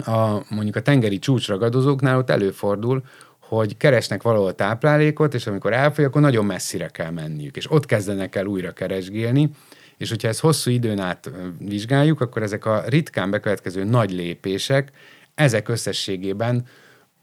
a, 0.05 0.43
mondjuk 0.49 0.75
a 0.75 0.81
tengeri 0.81 1.19
csúcsragadozóknál 1.19 2.17
ott 2.17 2.29
előfordul, 2.29 3.03
hogy 3.39 3.77
keresnek 3.77 4.21
valahol 4.21 4.55
táplálékot, 4.55 5.33
és 5.33 5.47
amikor 5.47 5.73
elfogy, 5.73 6.03
akkor 6.03 6.21
nagyon 6.21 6.45
messzire 6.45 6.87
kell 6.87 7.11
menniük, 7.11 7.55
és 7.55 7.71
ott 7.71 7.85
kezdenek 7.85 8.35
el 8.35 8.45
újra 8.45 8.71
keresgélni, 8.71 9.49
és 9.97 10.09
hogyha 10.09 10.27
ezt 10.27 10.39
hosszú 10.39 10.71
időn 10.71 10.99
át 10.99 11.31
vizsgáljuk, 11.59 12.21
akkor 12.21 12.43
ezek 12.43 12.65
a 12.65 12.83
ritkán 12.87 13.29
bekövetkező 13.29 13.83
nagy 13.83 14.11
lépések, 14.11 14.91
ezek 15.35 15.67
összességében 15.67 16.67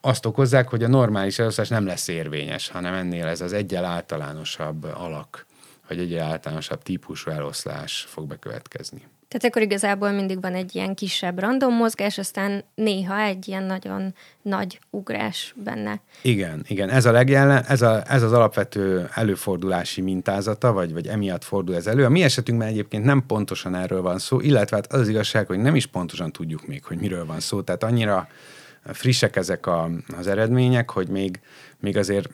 azt 0.00 0.26
okozzák, 0.26 0.69
hogy 0.69 0.83
a 0.83 0.88
normális 0.88 1.38
elosztás 1.38 1.69
nem 1.69 1.87
lesz 1.87 2.09
érvényes, 2.09 2.69
hanem 2.69 2.95
ennél 2.95 3.26
ez 3.26 3.40
az 3.40 3.52
egyel 3.52 3.85
általánosabb 3.85 4.85
alak, 4.85 5.47
vagy 5.88 5.99
egyel 5.99 6.31
általánosabb 6.31 6.83
típusú 6.83 7.31
eloszlás 7.31 8.04
fog 8.09 8.26
bekövetkezni. 8.26 9.02
Tehát 9.28 9.45
akkor 9.45 9.62
igazából 9.62 10.11
mindig 10.11 10.40
van 10.40 10.54
egy 10.54 10.75
ilyen 10.75 10.95
kisebb 10.95 11.38
random 11.38 11.75
mozgás, 11.75 12.19
aztán 12.19 12.64
néha 12.75 13.21
egy 13.21 13.49
ilyen 13.49 13.62
nagyon 13.62 14.14
nagy 14.43 14.81
ugrás 14.90 15.54
benne. 15.57 16.00
Igen, 16.23 16.64
igen. 16.69 16.90
Ez, 16.90 17.07
a 17.07 17.12
legjelen, 17.12 17.64
ez, 17.64 17.83
a, 17.83 18.02
ez 18.07 18.23
az 18.23 18.33
alapvető 18.33 19.09
előfordulási 19.14 20.00
mintázata, 20.00 20.73
vagy, 20.73 20.93
vagy 20.93 21.07
emiatt 21.07 21.45
fordul 21.45 21.75
ez 21.75 21.87
elő. 21.87 22.04
A 22.04 22.09
mi 22.09 22.23
esetünkben 22.23 22.69
egyébként 22.69 23.04
nem 23.04 23.26
pontosan 23.26 23.75
erről 23.75 24.02
van 24.02 24.19
szó, 24.19 24.40
illetve 24.40 24.76
hát 24.76 24.93
az 24.93 25.00
az 25.00 25.09
igazság, 25.09 25.47
hogy 25.47 25.59
nem 25.59 25.75
is 25.75 25.87
pontosan 25.87 26.33
tudjuk 26.33 26.66
még, 26.66 26.85
hogy 26.85 26.99
miről 26.99 27.26
van 27.26 27.40
szó. 27.40 27.62
Tehát 27.62 27.83
annyira 27.83 28.28
frissek 28.85 29.37
ezek 29.37 29.66
a, 29.66 29.90
az 30.19 30.26
eredmények, 30.26 30.90
hogy 30.90 31.09
még, 31.09 31.40
még 31.81 31.97
azért 31.97 32.28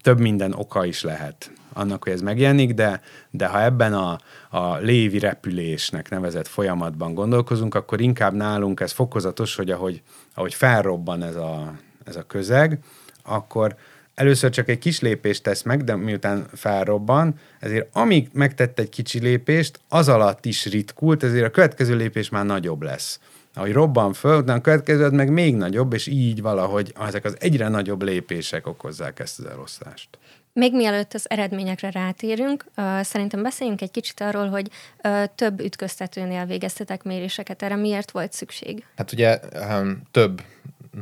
több 0.00 0.20
minden 0.20 0.52
oka 0.52 0.84
is 0.84 1.02
lehet 1.02 1.50
annak, 1.76 2.02
hogy 2.02 2.12
ez 2.12 2.20
megjelenik, 2.20 2.74
de, 2.74 3.00
de 3.30 3.46
ha 3.46 3.62
ebben 3.62 3.94
a, 3.94 4.18
a 4.50 4.76
lévi 4.76 5.18
repülésnek 5.18 6.10
nevezett 6.10 6.46
folyamatban 6.46 7.14
gondolkozunk, 7.14 7.74
akkor 7.74 8.00
inkább 8.00 8.34
nálunk 8.34 8.80
ez 8.80 8.92
fokozatos, 8.92 9.54
hogy 9.54 9.70
ahogy, 9.70 10.02
ahogy 10.34 10.54
felrobban 10.54 11.22
ez 11.22 11.36
a, 11.36 11.72
ez 12.04 12.16
a 12.16 12.22
közeg, 12.22 12.78
akkor 13.22 13.76
először 14.14 14.50
csak 14.50 14.68
egy 14.68 14.78
kis 14.78 15.00
lépést 15.00 15.42
tesz 15.42 15.62
meg, 15.62 15.84
de 15.84 15.96
miután 15.96 16.46
felrobban, 16.52 17.34
ezért 17.60 17.88
amíg 17.92 18.28
megtett 18.32 18.78
egy 18.78 18.88
kicsi 18.88 19.18
lépést, 19.18 19.80
az 19.88 20.08
alatt 20.08 20.44
is 20.44 20.66
ritkult, 20.66 21.22
ezért 21.22 21.46
a 21.46 21.50
következő 21.50 21.96
lépés 21.96 22.28
már 22.28 22.44
nagyobb 22.44 22.82
lesz. 22.82 23.20
Ahogy 23.56 23.72
robban 23.72 24.12
föl, 24.12 24.38
utána 24.38 24.58
a 24.58 24.60
következő 24.60 25.10
meg 25.10 25.30
még 25.30 25.56
nagyobb, 25.56 25.92
és 25.92 26.06
így 26.06 26.42
valahogy 26.42 26.92
ezek 27.06 27.24
az 27.24 27.36
egyre 27.40 27.68
nagyobb 27.68 28.02
lépések 28.02 28.66
okozzák 28.66 29.18
ezt 29.18 29.38
az 29.38 29.44
eloszlást. 29.44 30.08
Még 30.52 30.74
mielőtt 30.74 31.14
az 31.14 31.30
eredményekre 31.30 31.90
rátérünk, 31.90 32.64
uh, 32.76 33.00
szerintem 33.00 33.42
beszéljünk 33.42 33.80
egy 33.80 33.90
kicsit 33.90 34.20
arról, 34.20 34.48
hogy 34.48 34.70
uh, 35.04 35.24
több 35.34 35.60
ütköztetőnél 35.60 36.44
végeztetek 36.46 37.02
méréseket. 37.02 37.62
Erre 37.62 37.76
miért 37.76 38.10
volt 38.10 38.32
szükség? 38.32 38.84
Hát 38.96 39.12
ugye 39.12 39.40
um, 39.70 40.02
több 40.10 40.42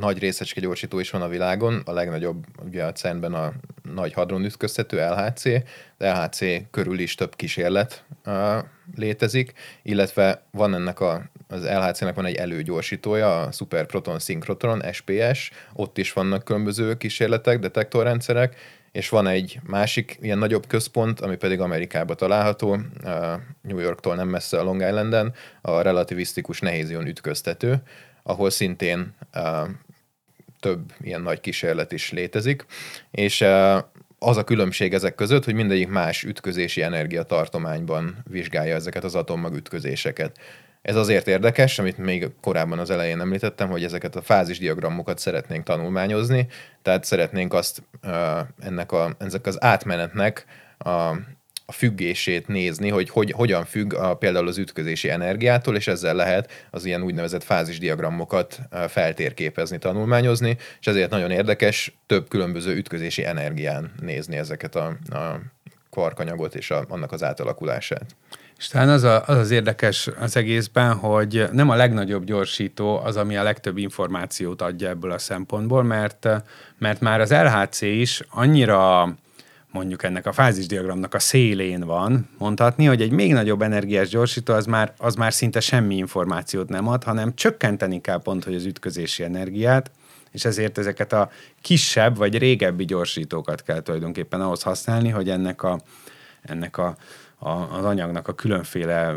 nagy 0.01 0.19
részecske 0.19 0.61
gyorsító 0.61 0.99
is 0.99 1.11
van 1.11 1.23
a 1.23 1.29
világon, 1.29 1.83
a 1.85 1.93
legnagyobb 1.93 2.45
ugye 2.65 2.85
a 2.85 2.93
CERN-ben 2.93 3.35
a 3.35 3.53
nagy 3.95 4.13
hadron 4.13 4.45
ütköztető 4.45 4.97
LHC, 4.97 5.43
de 5.99 6.13
LHC 6.13 6.71
körül 6.71 6.99
is 6.99 7.15
több 7.15 7.37
kísérlet 7.37 8.05
uh, 8.27 8.57
létezik, 8.97 9.53
illetve 9.83 10.43
van 10.51 10.75
ennek 10.75 11.01
a, 11.01 11.23
az 11.49 11.65
LHC-nek 11.65 12.15
van 12.15 12.25
egy 12.25 12.35
előgyorsítója, 12.35 13.41
a 13.41 13.53
Super 13.53 13.87
Proton 13.87 14.19
Synchrotron, 14.19 14.83
SPS, 14.93 15.51
ott 15.73 15.99
is 15.99 16.13
vannak 16.13 16.45
különböző 16.45 16.97
kísérletek, 16.97 17.59
detektorrendszerek, 17.59 18.57
és 18.93 19.09
van 19.09 19.27
egy 19.27 19.59
másik 19.67 20.19
ilyen 20.21 20.39
nagyobb 20.39 20.67
központ, 20.67 21.21
ami 21.21 21.37
pedig 21.37 21.61
Amerikában 21.61 22.17
található, 22.17 22.79
New 23.63 23.79
Yorktól 23.79 24.15
nem 24.15 24.29
messze 24.29 24.59
a 24.59 24.63
Long 24.63 24.81
Islanden, 24.81 25.33
a 25.61 25.81
relativisztikus 25.81 26.61
nehézion 26.61 27.07
ütköztető, 27.07 27.83
ahol 28.23 28.51
szintén 28.51 29.15
több 30.61 30.93
ilyen 31.01 31.23
nagy 31.23 31.41
kísérlet 31.41 31.93
is 31.93 32.13
létezik, 32.13 32.65
és 33.11 33.45
az 34.19 34.37
a 34.37 34.45
különbség 34.45 34.95
ezek 34.95 35.15
között, 35.15 35.45
hogy 35.45 35.55
mindegyik 35.55 35.89
más 35.89 36.23
ütközési 36.23 36.83
energiatartományban 36.83 38.17
vizsgálja 38.31 38.75
ezeket 38.75 39.05
az 39.05 39.15
atommag 39.15 39.55
ütközéseket. 39.55 40.39
Ez 40.85 40.97
azért 40.97 41.29
érdekes, 41.29 41.79
amit 41.79 41.99
még 41.99 42.31
korábban 42.41 42.79
az 42.79 42.91
elején 42.91 43.21
említettem, 43.21 43.69
hogy 43.69 43.85
ezeket 43.85 44.17
a 44.17 44.23
fázisdiagramokat 44.23 45.19
szeretnénk 45.19 45.65
tanulmányozni, 45.65 46.47
tehát 46.83 47.05
szeretnénk 47.05 47.53
azt 47.53 47.83
ennek 48.61 48.93
a, 48.93 49.17
ezek 49.19 49.47
az 49.47 49.63
átmenetnek 49.63 50.45
a, 50.79 50.91
a 51.67 51.73
függését 51.73 52.49
nézni, 52.49 52.89
hogy, 52.89 53.11
hogy 53.11 53.31
hogyan 53.31 53.65
függ 53.65 53.95
a, 53.95 54.15
például 54.15 54.49
az 54.49 54.59
ütközési 54.59 55.11
energiától, 55.11 55.77
és 55.77 55.87
ezzel 55.87 56.15
lehet 56.15 56.67
az 56.71 56.85
ilyen 56.85 57.03
úgynevezett 57.03 57.45
fázisdiagramokat 57.45 58.59
feltérképezni, 58.89 59.79
tanulmányozni, 59.79 60.57
és 60.81 60.87
ezért 60.87 61.11
nagyon 61.11 61.31
érdekes 61.31 61.99
több 62.07 62.29
különböző 62.29 62.75
ütközési 62.77 63.25
energián 63.25 63.93
nézni 64.01 64.37
ezeket 64.37 64.75
a, 64.75 64.87
a 65.09 65.41
kvarkanyagot 65.91 66.55
és 66.55 66.71
a, 66.71 66.85
annak 66.89 67.13
az 67.13 67.23
átalakulását. 67.23 68.17
És 68.59 68.69
talán 68.69 68.89
az, 68.89 69.03
a, 69.03 69.23
az 69.27 69.37
az 69.37 69.51
érdekes 69.51 70.09
az 70.21 70.37
egészben, 70.37 70.95
hogy 70.95 71.49
nem 71.53 71.71
a 71.71 71.75
legnagyobb 71.75 72.25
gyorsító 72.25 72.99
az, 72.99 73.17
ami 73.17 73.37
a 73.37 73.43
legtöbb 73.43 73.77
információt 73.77 74.63
adja 74.63 74.89
ebből 74.89 75.11
a 75.11 75.19
szempontból, 75.19 75.83
mert, 75.83 76.29
mert 76.79 77.01
már 77.01 77.21
az 77.21 77.31
LHC 77.31 77.81
is 77.81 78.23
annyira 78.31 79.15
mondjuk 79.75 80.03
ennek 80.03 80.27
a 80.27 80.33
fázisdiagramnak 80.33 81.15
a 81.15 81.19
szélén 81.19 81.81
van, 81.81 82.29
mondhatni, 82.39 82.85
hogy 82.85 83.03
egy 83.03 83.11
még 83.11 83.33
nagyobb 83.33 83.63
energiás 83.63 84.09
gyorsító 84.09 84.55
az 84.55 84.67
már, 84.67 84.95
az 84.99 85.15
már 85.15 85.33
szinte 85.33 85.61
semmi 85.61 85.97
információt 85.97 86.69
nem 86.69 86.89
ad, 86.89 87.05
hanem 87.05 87.35
csökkenteni 87.35 88.01
kell 88.01 88.23
pont, 88.23 88.45
hogy 88.45 88.55
az 88.55 88.65
ütközési 88.65 89.23
energiát, 89.23 89.91
és 90.31 90.45
ezért 90.45 90.79
ezeket 90.79 91.13
a 91.13 91.31
kisebb 91.61 92.17
vagy 92.17 92.39
régebbi 92.39 92.85
gyorsítókat 92.85 93.63
kell 93.63 93.81
tulajdonképpen 93.81 94.41
ahhoz 94.41 94.63
használni, 94.63 95.09
hogy 95.09 95.31
ennek 95.31 95.63
a, 95.63 95.81
ennek 96.43 96.79
a 96.79 96.97
az 97.45 97.85
anyagnak 97.85 98.29
a 98.29 98.35
különféle 98.35 99.13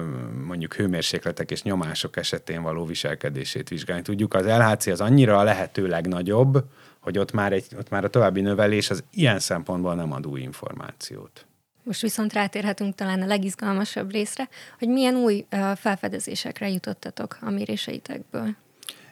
mondjuk 0.45 0.73
hőmérsékletek 0.73 1.51
és 1.51 1.63
nyomások 1.63 2.17
esetén 2.17 2.61
való 2.61 2.85
viselkedését 2.85 3.69
vizsgálni 3.69 4.01
tudjuk. 4.01 4.33
Az 4.33 4.45
LHC 4.45 4.85
az 4.85 5.01
annyira 5.01 5.37
a 5.37 5.43
lehető 5.43 5.87
legnagyobb, 5.87 6.63
hogy 6.99 7.17
ott 7.17 7.31
már, 7.31 7.53
egy, 7.53 7.65
ott 7.77 7.89
már 7.89 8.03
a 8.03 8.09
további 8.09 8.41
növelés 8.41 8.89
az 8.89 9.03
ilyen 9.11 9.39
szempontból 9.39 9.95
nem 9.95 10.11
ad 10.11 10.27
új 10.27 10.41
információt. 10.41 11.45
Most 11.83 12.01
viszont 12.01 12.33
rátérhetünk 12.33 12.95
talán 12.95 13.21
a 13.21 13.25
legizgalmasabb 13.25 14.11
részre, 14.11 14.49
hogy 14.79 14.87
milyen 14.87 15.15
új 15.15 15.45
felfedezésekre 15.75 16.69
jutottatok 16.69 17.37
a 17.41 17.49
méréseitekből. 17.49 18.55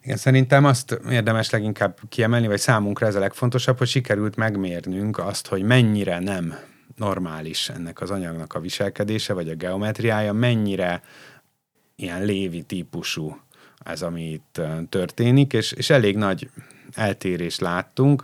Igen, 0.02 0.18
szerintem 0.18 0.66
azt 0.66 1.00
érdemes 1.10 1.50
leginkább 1.50 2.00
kiemelni, 2.10 2.48
vagy 2.48 2.60
számunkra 2.60 3.08
ez 3.08 3.16
a 3.16 3.20
legfontosabb, 3.20 3.78
hogy 3.78 3.88
sikerült 3.88 4.36
megmérnünk 4.36 5.18
azt, 5.18 5.48
hogy 5.48 5.64
mennyire 5.64 6.20
nem 6.20 6.56
normális 6.96 7.70
ennek 7.70 8.02
az 8.02 8.12
anyagnak 8.12 8.54
a 8.54 8.60
viselkedése, 8.60 9.34
vagy 9.34 9.50
a 9.50 9.56
geometriája, 9.56 10.34
mennyire 10.34 11.02
ilyen 11.96 12.26
lévi 12.26 12.62
típusú 12.62 13.40
ez, 13.86 14.02
ami 14.02 14.32
itt 14.32 14.62
történik, 14.90 15.54
és, 15.54 15.72
és 15.72 15.90
elég 15.90 16.18
nagy 16.18 16.50
eltérést 16.94 17.62
láttunk. 17.62 18.24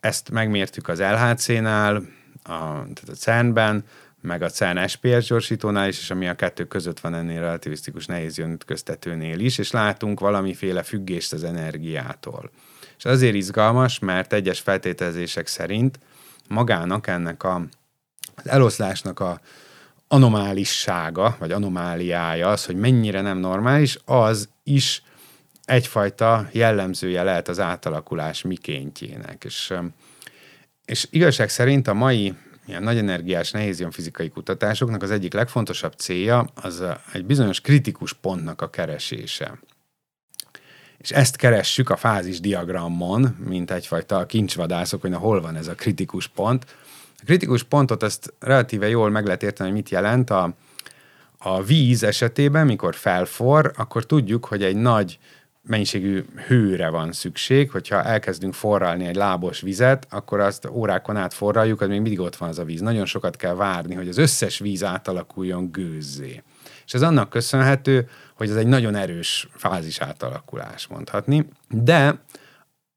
Ezt 0.00 0.30
megmértük 0.30 0.88
az 0.88 1.00
LHC-nál, 1.00 1.96
a, 2.42 2.58
tehát 2.72 3.08
a 3.08 3.12
CERN-ben, 3.12 3.84
meg 4.20 4.42
a 4.42 4.48
CERN 4.48 4.86
SPS 4.86 5.26
gyorsítónál 5.26 5.88
is, 5.88 5.98
és 5.98 6.10
ami 6.10 6.28
a 6.28 6.34
kettő 6.34 6.64
között 6.64 7.00
van 7.00 7.14
ennél 7.14 7.40
relativisztikus 7.40 8.06
nehéz 8.06 8.38
ütköztetőnél 8.38 9.38
is, 9.38 9.58
és 9.58 9.70
látunk 9.70 10.20
valamiféle 10.20 10.82
függést 10.82 11.32
az 11.32 11.44
energiától. 11.44 12.50
És 12.98 13.04
azért 13.04 13.34
izgalmas, 13.34 13.98
mert 13.98 14.32
egyes 14.32 14.60
feltételezések 14.60 15.46
szerint 15.46 15.98
magának 16.48 17.06
ennek 17.06 17.42
a 17.42 17.62
az 18.44 18.48
eloszlásnak 18.48 19.20
a 19.20 19.40
anomálissága, 20.08 21.36
vagy 21.38 21.52
anomáliája, 21.52 22.48
az, 22.48 22.64
hogy 22.64 22.76
mennyire 22.76 23.20
nem 23.20 23.38
normális, 23.38 23.98
az 24.04 24.48
is 24.62 25.02
egyfajta 25.64 26.48
jellemzője 26.52 27.22
lehet 27.22 27.48
az 27.48 27.60
átalakulás 27.60 28.42
mikéntjének. 28.42 29.44
És 29.44 29.72
és 30.88 31.06
igazság 31.10 31.48
szerint 31.48 31.88
a 31.88 31.94
mai 31.94 32.34
ilyen 32.66 32.82
nagy 32.82 32.98
energiás 32.98 33.54
fizikai 33.90 34.28
kutatásoknak 34.28 35.02
az 35.02 35.10
egyik 35.10 35.32
legfontosabb 35.32 35.92
célja 35.92 36.46
az 36.54 36.84
egy 37.12 37.24
bizonyos 37.24 37.60
kritikus 37.60 38.12
pontnak 38.12 38.62
a 38.62 38.70
keresése. 38.70 39.58
És 40.98 41.10
ezt 41.10 41.36
keressük 41.36 41.90
a 41.90 41.96
fázis 41.96 42.40
diagramon, 42.40 43.36
mint 43.44 43.70
egyfajta 43.70 44.26
kincsvadászok, 44.26 45.00
hogy 45.00 45.10
na 45.10 45.18
hol 45.18 45.40
van 45.40 45.56
ez 45.56 45.68
a 45.68 45.74
kritikus 45.74 46.26
pont. 46.26 46.66
A 47.20 47.24
kritikus 47.24 47.62
pontot 47.62 48.02
ezt 48.02 48.34
relatíve 48.38 48.88
jól 48.88 49.10
meg 49.10 49.24
lehet 49.24 49.42
érteni, 49.42 49.68
hogy 49.68 49.78
mit 49.78 49.88
jelent. 49.88 50.30
A, 50.30 50.54
a 51.38 51.62
víz 51.62 52.02
esetében, 52.02 52.66
mikor 52.66 52.94
felfor, 52.94 53.72
akkor 53.76 54.06
tudjuk, 54.06 54.44
hogy 54.44 54.62
egy 54.62 54.76
nagy 54.76 55.18
mennyiségű 55.62 56.24
hőre 56.46 56.88
van 56.88 57.12
szükség, 57.12 57.70
hogyha 57.70 58.02
elkezdünk 58.02 58.54
forralni 58.54 59.06
egy 59.06 59.14
lábos 59.16 59.60
vizet, 59.60 60.06
akkor 60.10 60.40
azt 60.40 60.68
órákon 60.68 61.16
át 61.16 61.34
forraljuk, 61.34 61.80
az 61.80 61.88
még 61.88 62.00
mindig 62.00 62.20
ott 62.20 62.36
van 62.36 62.48
az 62.48 62.58
a 62.58 62.64
víz. 62.64 62.80
Nagyon 62.80 63.06
sokat 63.06 63.36
kell 63.36 63.54
várni, 63.54 63.94
hogy 63.94 64.08
az 64.08 64.18
összes 64.18 64.58
víz 64.58 64.84
átalakuljon 64.84 65.70
gőzzé. 65.70 66.42
És 66.86 66.94
ez 66.94 67.02
annak 67.02 67.30
köszönhető, 67.30 68.08
hogy 68.34 68.50
ez 68.50 68.56
egy 68.56 68.66
nagyon 68.66 68.94
erős 68.94 69.48
fázis 69.54 69.98
átalakulás 69.98 70.86
mondhatni, 70.86 71.48
de 71.68 72.22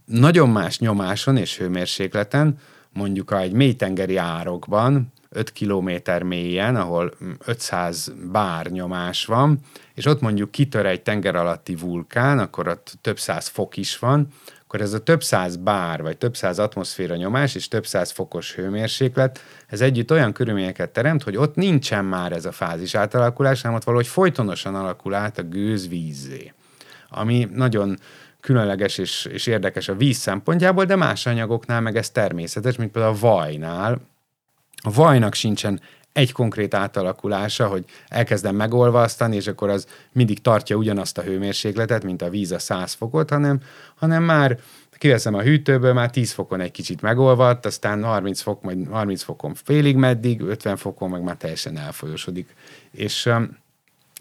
nagyon 0.06 0.50
más 0.50 0.80
nyomáson 0.80 1.38
és 1.38 1.58
hőmérsékleten, 1.58 2.58
mondjuk 2.94 3.32
egy 3.32 3.52
mélytengeri 3.52 4.18
árokban, 4.18 5.14
5 5.30 5.52
kilométer 5.52 6.24
mélyen, 6.24 6.76
ahol 6.76 7.14
500 7.46 8.14
bár 8.32 8.68
nyomás 8.68 9.26
van, 9.26 9.60
és 9.94 10.06
ott 10.06 10.22
mondjuk 10.22 10.52
kitör 10.52 10.86
egy 10.86 11.02
tenger 11.02 11.36
alatti 11.36 11.76
vulkán, 11.76 12.40
akkor 12.40 12.68
ott 12.68 12.98
több 13.02 13.20
száz 13.20 13.48
fok 13.48 13.78
is 13.78 14.00
van, 14.00 14.28
akkor 14.64 14.82
ez 14.82 14.94
a 14.94 15.04
több 15.04 15.24
száz 15.24 15.56
bár, 15.56 16.02
vagy 16.02 16.18
több 16.18 16.36
száz 16.36 16.60
atmoszféra 16.60 17.16
nyomás 17.16 17.56
és 17.56 17.68
több 17.68 17.86
száz 17.86 18.12
fokos 18.12 18.56
hőmérséklet, 18.56 19.40
ez 19.68 19.82
együtt 19.82 20.12
olyan 20.12 20.34
körülményeket 20.34 20.90
teremt, 20.90 21.24
hogy 21.24 21.38
ott 21.38 21.56
nincsen 21.56 22.06
már 22.06 22.32
ez 22.32 22.46
a 22.46 22.52
fázis 22.52 22.96
átalakulás, 22.96 23.62
hanem 23.62 23.78
ott 23.78 23.84
valahogy 23.84 24.08
folytonosan 24.08 24.76
alakul 24.76 25.14
át 25.14 25.38
a 25.38 25.44
gőz. 25.44 25.90
Ami 27.10 27.48
nagyon 27.54 27.98
különleges 28.42 28.98
és, 28.98 29.26
és 29.26 29.48
érdekes 29.48 29.88
a 29.88 29.96
víz 29.96 30.18
szempontjából, 30.18 30.86
de 30.86 30.96
más 30.96 31.26
anyagoknál 31.26 31.82
meg 31.82 31.98
ez 31.98 32.10
természetes, 32.10 32.76
mint 32.76 32.92
például 32.92 33.14
a 33.14 33.20
vajnál. 33.20 34.02
A 34.84 34.92
vajnak 34.92 35.34
sincsen 35.34 35.82
egy 36.14 36.32
konkrét 36.32 36.74
átalakulása, 36.74 37.68
hogy 37.68 37.86
elkezdem 38.08 38.56
megolvasztani, 38.56 39.36
és 39.36 39.48
akkor 39.48 39.70
az 39.70 39.88
mindig 40.12 40.42
tartja 40.42 40.76
ugyanazt 40.76 41.18
a 41.18 41.22
hőmérsékletet, 41.22 42.04
mint 42.04 42.22
a 42.22 42.30
víz 42.30 42.52
a 42.52 42.60
100 42.60 42.94
fokot, 42.94 43.30
hanem, 43.30 43.60
hanem 43.96 44.24
már 44.24 44.60
kiveszem 45.02 45.34
a 45.34 45.42
hűtőből, 45.42 45.94
már 45.94 46.10
10 46.10 46.32
fokon 46.32 46.60
egy 46.60 46.72
kicsit 46.72 47.02
megolvadt, 47.02 47.66
aztán 47.66 48.04
30 48.04 48.42
fok, 48.42 48.62
majd 48.62 48.88
30 48.90 49.24
fokon 49.24 49.54
félig 49.54 49.96
meddig, 49.96 50.42
50 50.42 50.78
fokon 50.78 51.10
meg 51.10 51.22
már 51.22 51.36
teljesen 51.36 51.78
elfolyosodik. 51.78 52.56
És 52.92 53.26
um, 53.26 53.58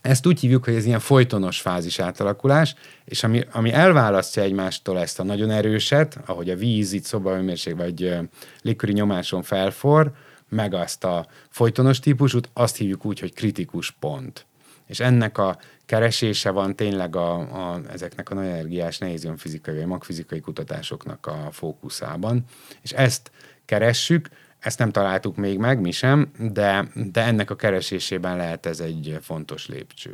ezt 0.01 0.27
úgy 0.27 0.41
hívjuk, 0.41 0.65
hogy 0.65 0.75
ez 0.75 0.85
ilyen 0.85 1.01
folytonos 1.01 1.61
fázis 1.61 1.99
átalakulás, 1.99 2.75
és 3.05 3.25
ami, 3.25 3.45
ami 3.53 3.73
elválasztja 3.73 4.43
egymástól 4.43 4.99
ezt 4.99 5.21
a 5.21 5.25
nagyon 5.25 5.51
erőset, 5.51 6.19
ahogy 6.27 6.51
a 6.51 6.57
víz 6.57 6.93
itt 6.93 7.05
szobahőmérséklet 7.05 7.87
vagy 7.87 8.19
légköri 8.63 8.93
nyomáson 8.93 9.43
felfor, 9.43 10.13
meg 10.49 10.75
azt 10.75 11.05
a 11.05 11.27
folytonos 11.49 11.99
típusút, 11.99 12.49
azt 12.53 12.77
hívjuk 12.77 13.05
úgy, 13.05 13.21
hogy 13.21 13.35
kritikus 13.35 13.91
pont. 13.91 14.47
És 14.87 15.01
ennek 15.01 15.39
a 15.39 15.59
keresése 15.87 16.51
van 16.51 16.77
tényleg 16.77 17.17
a, 17.17 17.35
a, 17.39 17.81
ezeknek 17.93 18.31
a 18.31 18.35
nagy 18.35 18.47
energiás 18.47 19.01
fizikai 19.37 19.77
vagy 19.77 19.87
magfizikai 19.87 20.41
kutatásoknak 20.41 21.27
a 21.27 21.49
fókuszában. 21.51 22.45
És 22.83 22.91
ezt 22.91 23.31
keressük, 23.65 24.29
ezt 24.61 24.79
nem 24.79 24.91
találtuk 24.91 25.37
még 25.37 25.59
meg, 25.59 25.81
mi 25.81 25.91
sem, 25.91 26.31
de, 26.39 26.89
de 26.95 27.25
ennek 27.25 27.51
a 27.51 27.57
keresésében 27.57 28.37
lehet 28.37 28.67
ez 28.67 28.81
egy 28.81 29.19
fontos 29.23 29.69
lépcső. 29.69 30.11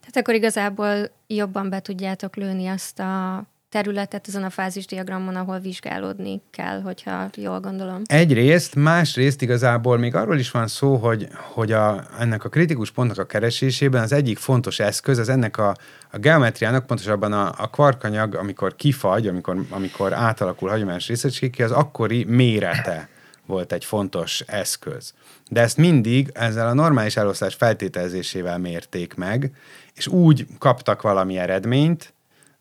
Tehát 0.00 0.16
akkor 0.16 0.34
igazából 0.34 1.10
jobban 1.26 1.68
be 1.68 1.80
tudjátok 1.80 2.36
lőni 2.36 2.66
azt 2.66 2.98
a 2.98 3.42
területet 3.68 4.28
ezen 4.28 4.42
a 4.42 4.50
fázisdiagramon, 4.50 5.36
ahol 5.36 5.58
vizsgálódni 5.58 6.40
kell, 6.50 6.80
hogyha 6.80 7.30
jól 7.36 7.60
gondolom. 7.60 8.02
Egyrészt, 8.04 8.74
másrészt 8.74 9.42
igazából 9.42 9.98
még 9.98 10.14
arról 10.14 10.38
is 10.38 10.50
van 10.50 10.66
szó, 10.66 10.96
hogy, 10.96 11.28
hogy 11.34 11.72
a, 11.72 12.04
ennek 12.18 12.44
a 12.44 12.48
kritikus 12.48 12.90
pontnak 12.90 13.18
a 13.18 13.26
keresésében 13.26 14.02
az 14.02 14.12
egyik 14.12 14.38
fontos 14.38 14.78
eszköz, 14.78 15.18
az 15.18 15.28
ennek 15.28 15.58
a, 15.58 15.76
a 16.10 16.18
geometriának, 16.18 16.86
pontosabban 16.86 17.32
a, 17.32 17.52
a 17.56 17.70
kvarkanyag, 17.70 18.34
amikor 18.34 18.76
kifagy, 18.76 19.26
amikor, 19.26 19.64
amikor 19.70 20.12
átalakul 20.12 20.68
hagyományos 20.68 21.08
részecskéké, 21.08 21.62
az 21.62 21.70
akkori 21.70 22.24
mérete 22.24 23.08
volt 23.48 23.72
egy 23.72 23.84
fontos 23.84 24.40
eszköz. 24.46 25.14
De 25.48 25.60
ezt 25.60 25.76
mindig 25.76 26.30
ezzel 26.34 26.68
a 26.68 26.74
normális 26.74 27.16
elosztás 27.16 27.54
feltételezésével 27.54 28.58
mérték 28.58 29.14
meg, 29.14 29.52
és 29.94 30.06
úgy 30.06 30.46
kaptak 30.58 31.02
valami 31.02 31.38
eredményt, 31.38 32.12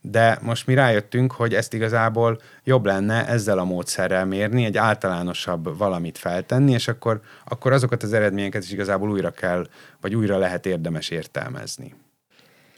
de 0.02 0.38
most 0.42 0.68
mi 0.68 0.74
rájöttünk, 0.74 1.32
hogy 1.32 1.54
ezt 1.54 1.74
igazából 1.74 2.42
jobb 2.64 2.86
lenne 2.86 3.28
ezzel 3.28 3.58
a 3.58 3.64
módszerrel 3.64 4.26
mérni, 4.26 4.66
egy 4.66 4.78
általánosabb 4.78 5.78
valamit 5.78 6.18
feltenni, 6.18 6.72
és 6.72 6.88
akkor, 6.88 7.22
akkor 7.46 7.72
azokat 7.72 8.04
az 8.04 8.14
eredményeket 8.14 8.64
is 8.64 8.72
igazából 8.72 9.10
újra 9.10 9.32
kell, 9.32 9.68
vagy 10.02 10.16
újra 10.16 10.38
lehet 10.38 10.66
érdemes 10.66 11.10
értelmezni. 11.10 11.96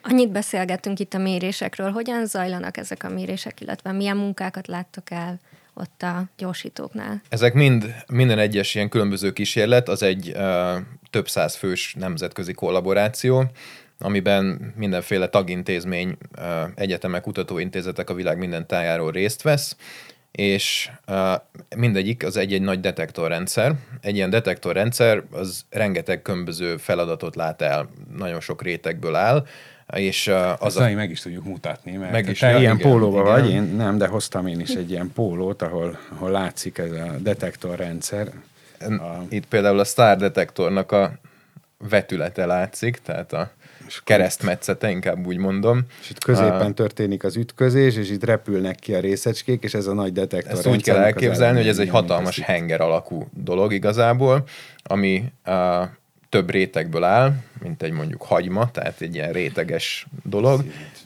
Annyit 0.02 0.32
beszélgettünk 0.32 1.00
itt 1.00 1.14
a 1.14 1.18
mérésekről, 1.18 1.92
hogyan 1.92 2.26
zajlanak 2.26 2.78
ezek 2.78 3.04
a 3.04 3.10
mérések, 3.10 3.62
illetve 3.62 3.92
milyen 3.92 4.18
munkákat 4.18 4.68
láttok 4.68 5.12
el 5.12 5.40
ott 5.80 6.04
a 6.04 6.24
gyorsítóknál? 6.38 7.22
Ezek 7.30 7.54
mind, 7.54 7.96
minden 8.08 8.40
egyes 8.40 8.76
ilyen 8.76 8.90
különböző 8.90 9.34
kísérlet, 9.34 9.90
az 9.90 10.04
egy 10.04 10.32
uh, 10.36 10.76
több 11.10 11.30
száz 11.30 11.56
fős 11.56 11.96
nemzetközi 12.00 12.54
kollaboráció, 12.54 13.52
amiben 14.00 14.74
mindenféle 14.76 15.28
tagintézmény, 15.28 16.18
egyetemek, 16.76 17.22
kutatóintézetek 17.22 18.10
a 18.10 18.14
világ 18.14 18.38
minden 18.38 18.68
tájáról 18.68 19.12
részt 19.12 19.42
vesz, 19.42 19.76
és 20.32 20.92
mindegyik 21.76 22.26
az 22.26 22.38
egy-egy 22.38 22.62
nagy 22.62 22.80
detektorrendszer. 22.80 23.76
Egy 24.02 24.16
ilyen 24.16 24.30
detektorrendszer 24.30 25.24
az 25.32 25.66
rengeteg 25.70 26.22
különböző 26.22 26.78
feladatot 26.78 27.36
lát 27.36 27.62
el, 27.62 27.90
nagyon 28.18 28.40
sok 28.40 28.62
rétegből 28.62 29.16
áll, 29.16 29.46
és 29.94 30.32
az 30.60 30.78
a... 30.78 30.90
meg 30.90 31.10
is 31.10 31.22
tudjuk 31.22 31.44
mutatni, 31.44 31.92
mert 31.92 32.12
meg 32.12 32.30
is, 32.30 32.40
te 32.40 32.50
ja, 32.50 32.60
ilyen 32.60 32.78
igen, 32.78 32.92
pólóba 32.92 33.22
igen. 33.22 33.32
vagy, 33.32 33.50
én 33.50 33.64
nem, 33.64 33.98
de 33.98 34.08
hoztam 34.08 34.48
én 34.48 34.60
is 34.60 34.70
egy 34.70 34.92
ilyen 34.92 35.12
pólót, 35.14 35.62
ahol, 35.62 36.00
ahol 36.12 36.32
látszik 36.32 36.78
ez 36.78 36.92
a 36.92 37.16
detektorrendszer. 37.20 38.32
A... 38.80 39.26
Itt 39.30 39.46
például 39.46 39.80
a 39.80 39.84
Star 39.84 40.18
detektornak 40.18 40.92
a 40.92 41.12
vetülete 41.78 42.46
látszik, 42.46 42.98
tehát 42.98 43.34
a 43.34 43.52
és 43.90 44.02
keresztmetszete, 44.04 44.90
inkább 44.90 45.28
úgy 45.28 45.38
mondom. 45.38 45.82
És 46.02 46.10
itt 46.10 46.24
középen 46.24 46.76
történik 46.76 47.24
az 47.24 47.36
ütközés, 47.36 47.96
és 47.96 48.10
itt 48.10 48.24
repülnek 48.24 48.76
ki 48.76 48.94
a 48.94 49.00
részecskék, 49.00 49.64
és 49.64 49.74
ez 49.74 49.88
a 49.88 49.94
nagy 49.94 50.14
detektor. 50.14 50.52
Ezt 50.52 50.68
úgy 50.68 50.84
kell 50.84 50.98
elképzelni, 50.98 51.58
hogy 51.58 51.68
ez 51.68 51.80
egy 51.80 51.90
hatalmas 51.90 52.40
henger 52.40 52.82
alakú 52.82 53.28
dolog 53.34 53.74
igazából, 53.74 54.44
ami 54.84 55.24
uh, 55.46 55.88
több 56.30 56.50
rétegből 56.50 57.04
áll, 57.04 57.34
mint 57.62 57.84
egy 57.84 57.92
mondjuk 57.92 58.22
hagyma, 58.22 58.72
tehát 58.72 59.02
egy 59.02 59.16
ilyen 59.16 59.32
réteges 59.32 60.08
dolog. 60.24 60.64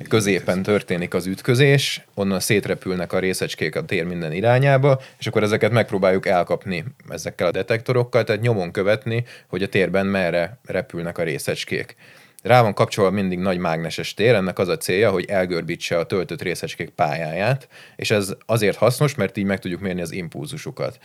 Középen 0.08 0.64
történik 0.64 1.14
az 1.14 1.26
ütközés, 1.26 2.06
onnan 2.14 2.40
szétrepülnek 2.40 3.14
a 3.14 3.20
részecskék 3.20 3.76
a 3.76 3.86
tér 3.86 4.06
minden 4.06 4.32
irányába, 4.32 5.02
és 5.20 5.28
akkor 5.28 5.44
ezeket 5.44 5.72
megpróbáljuk 5.72 6.26
elkapni 6.26 6.84
ezekkel 7.10 7.48
a 7.48 7.52
detektorokkal, 7.52 8.24
tehát 8.24 8.42
nyomon 8.42 8.72
követni, 8.72 9.26
hogy 9.48 9.64
a 9.64 9.70
térben 9.70 10.06
merre 10.06 10.58
repülnek 10.66 11.18
a 11.18 11.24
részecskék. 11.24 11.96
Rá 12.44 12.62
van 12.62 12.74
kapcsolva 12.74 13.12
mindig 13.12 13.40
nagy 13.40 13.58
mágneses 13.58 14.14
tér, 14.14 14.36
ennek 14.36 14.60
az 14.60 14.68
a 14.68 14.78
célja, 14.78 15.12
hogy 15.12 15.26
elgörbítse 15.26 15.98
a 15.98 16.06
töltött 16.06 16.42
részecskék 16.42 16.90
pályáját, 16.90 17.68
és 17.96 18.12
ez 18.12 18.36
azért 18.46 18.78
hasznos, 18.78 19.16
mert 19.16 19.38
így 19.38 19.46
meg 19.46 19.60
tudjuk 19.60 19.82
mérni 19.82 20.02
az 20.02 20.12
impulzusukat 20.12 21.00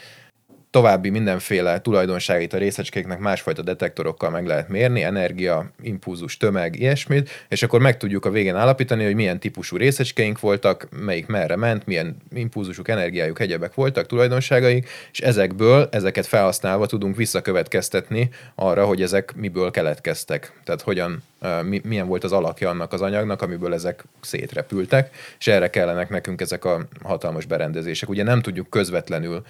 további 0.71 1.11
mindenféle 1.11 1.81
tulajdonságait 1.81 2.53
a 2.53 2.59
részecskéknek 2.59 3.19
másfajta 3.19 3.63
detektorokkal 3.63 4.31
meg 4.31 4.47
lehet 4.47 4.69
mérni, 4.69 5.03
energia, 5.03 5.71
impulzus, 5.83 6.37
tömeg, 6.37 6.81
ilyesmit, 6.81 7.31
és 7.49 7.63
akkor 7.63 7.81
meg 7.81 7.97
tudjuk 7.97 8.25
a 8.25 8.31
végén 8.31 8.57
állapítani, 8.57 9.05
hogy 9.05 9.15
milyen 9.15 9.41
típusú 9.41 9.77
részecskéink 9.77 10.41
voltak, 10.41 10.89
melyik 10.91 11.27
merre 11.27 11.57
ment, 11.57 11.87
milyen 11.87 12.17
impulzusuk, 12.35 12.89
energiájuk, 12.89 13.41
egyebek 13.41 13.75
voltak, 13.75 14.07
tulajdonságaik, 14.07 14.89
és 15.13 15.19
ezekből, 15.19 15.89
ezeket 15.91 16.27
felhasználva 16.27 16.87
tudunk 16.87 17.17
visszakövetkeztetni 17.17 18.31
arra, 18.55 18.85
hogy 18.85 19.03
ezek 19.03 19.35
miből 19.37 19.71
keletkeztek. 19.71 20.53
Tehát 20.65 20.83
hogyan, 20.83 21.23
milyen 21.83 22.07
volt 22.07 22.25
az 22.25 22.33
alakja 22.33 22.69
annak 22.69 22.93
az 22.93 23.01
anyagnak, 23.01 23.43
amiből 23.43 23.75
ezek 23.75 24.05
szétrepültek, 24.21 25.15
és 25.39 25.47
erre 25.47 25.71
kellenek 25.71 26.09
nekünk 26.09 26.41
ezek 26.41 26.65
a 26.65 26.89
hatalmas 27.03 27.45
berendezések. 27.45 28.09
Ugye 28.09 28.23
nem 28.23 28.41
tudjuk 28.41 28.71
közvetlenül 28.71 29.43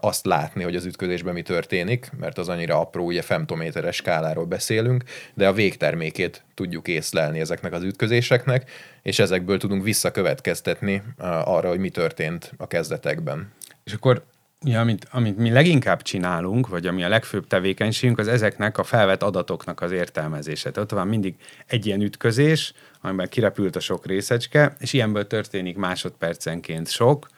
azt 0.00 0.26
látni, 0.26 0.62
hogy 0.62 0.76
az 0.76 0.84
ütközésben 0.84 1.34
mi 1.34 1.42
történik, 1.42 2.10
mert 2.18 2.38
az 2.38 2.48
annyira 2.48 2.80
apró, 2.80 3.04
ugye 3.04 3.22
femtométeres 3.22 3.96
skáláról 3.96 4.44
beszélünk, 4.44 5.04
de 5.34 5.48
a 5.48 5.52
végtermékét 5.52 6.44
tudjuk 6.54 6.88
észlelni 6.88 7.40
ezeknek 7.40 7.72
az 7.72 7.82
ütközéseknek, 7.82 8.70
és 9.02 9.18
ezekből 9.18 9.58
tudunk 9.58 9.82
visszakövetkeztetni 9.82 11.02
arra, 11.44 11.68
hogy 11.68 11.78
mi 11.78 11.90
történt 11.90 12.52
a 12.56 12.66
kezdetekben. 12.66 13.52
És 13.84 13.92
akkor 13.92 14.22
Ugye, 14.64 14.78
amit, 14.78 15.06
amit 15.10 15.36
mi 15.36 15.50
leginkább 15.50 16.02
csinálunk, 16.02 16.68
vagy 16.68 16.86
ami 16.86 17.04
a 17.04 17.08
legfőbb 17.08 17.46
tevékenységünk, 17.46 18.18
az 18.18 18.28
ezeknek 18.28 18.78
a 18.78 18.84
felvett 18.84 19.22
adatoknak 19.22 19.80
az 19.80 19.92
értelmezése. 19.92 20.70
Tehát 20.70 20.92
ott 20.92 20.98
van 20.98 21.08
mindig 21.08 21.34
egy 21.66 21.86
ilyen 21.86 22.00
ütközés, 22.00 22.72
amiben 23.00 23.28
kirepült 23.28 23.76
a 23.76 23.80
sok 23.80 24.06
részecske, 24.06 24.76
és 24.78 24.92
ilyenből 24.92 25.26
történik 25.26 25.76
másodpercenként 25.76 26.88
sok, 26.88 27.28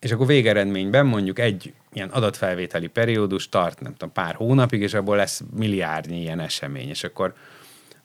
és 0.00 0.12
akkor 0.12 0.26
végeredményben 0.26 1.06
mondjuk 1.06 1.38
egy 1.38 1.72
ilyen 1.92 2.08
adatfelvételi 2.08 2.86
periódus 2.86 3.48
tart, 3.48 3.80
nem 3.80 3.92
tudom, 3.92 4.12
pár 4.12 4.34
hónapig, 4.34 4.80
és 4.80 4.94
abból 4.94 5.16
lesz 5.16 5.42
milliárdnyi 5.56 6.20
ilyen 6.20 6.40
esemény, 6.40 6.88
és 6.88 7.04
akkor 7.04 7.34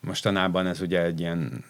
mostanában 0.00 0.66
ez 0.66 0.80
ugye 0.80 1.02
egy 1.02 1.20
ilyen 1.20 1.64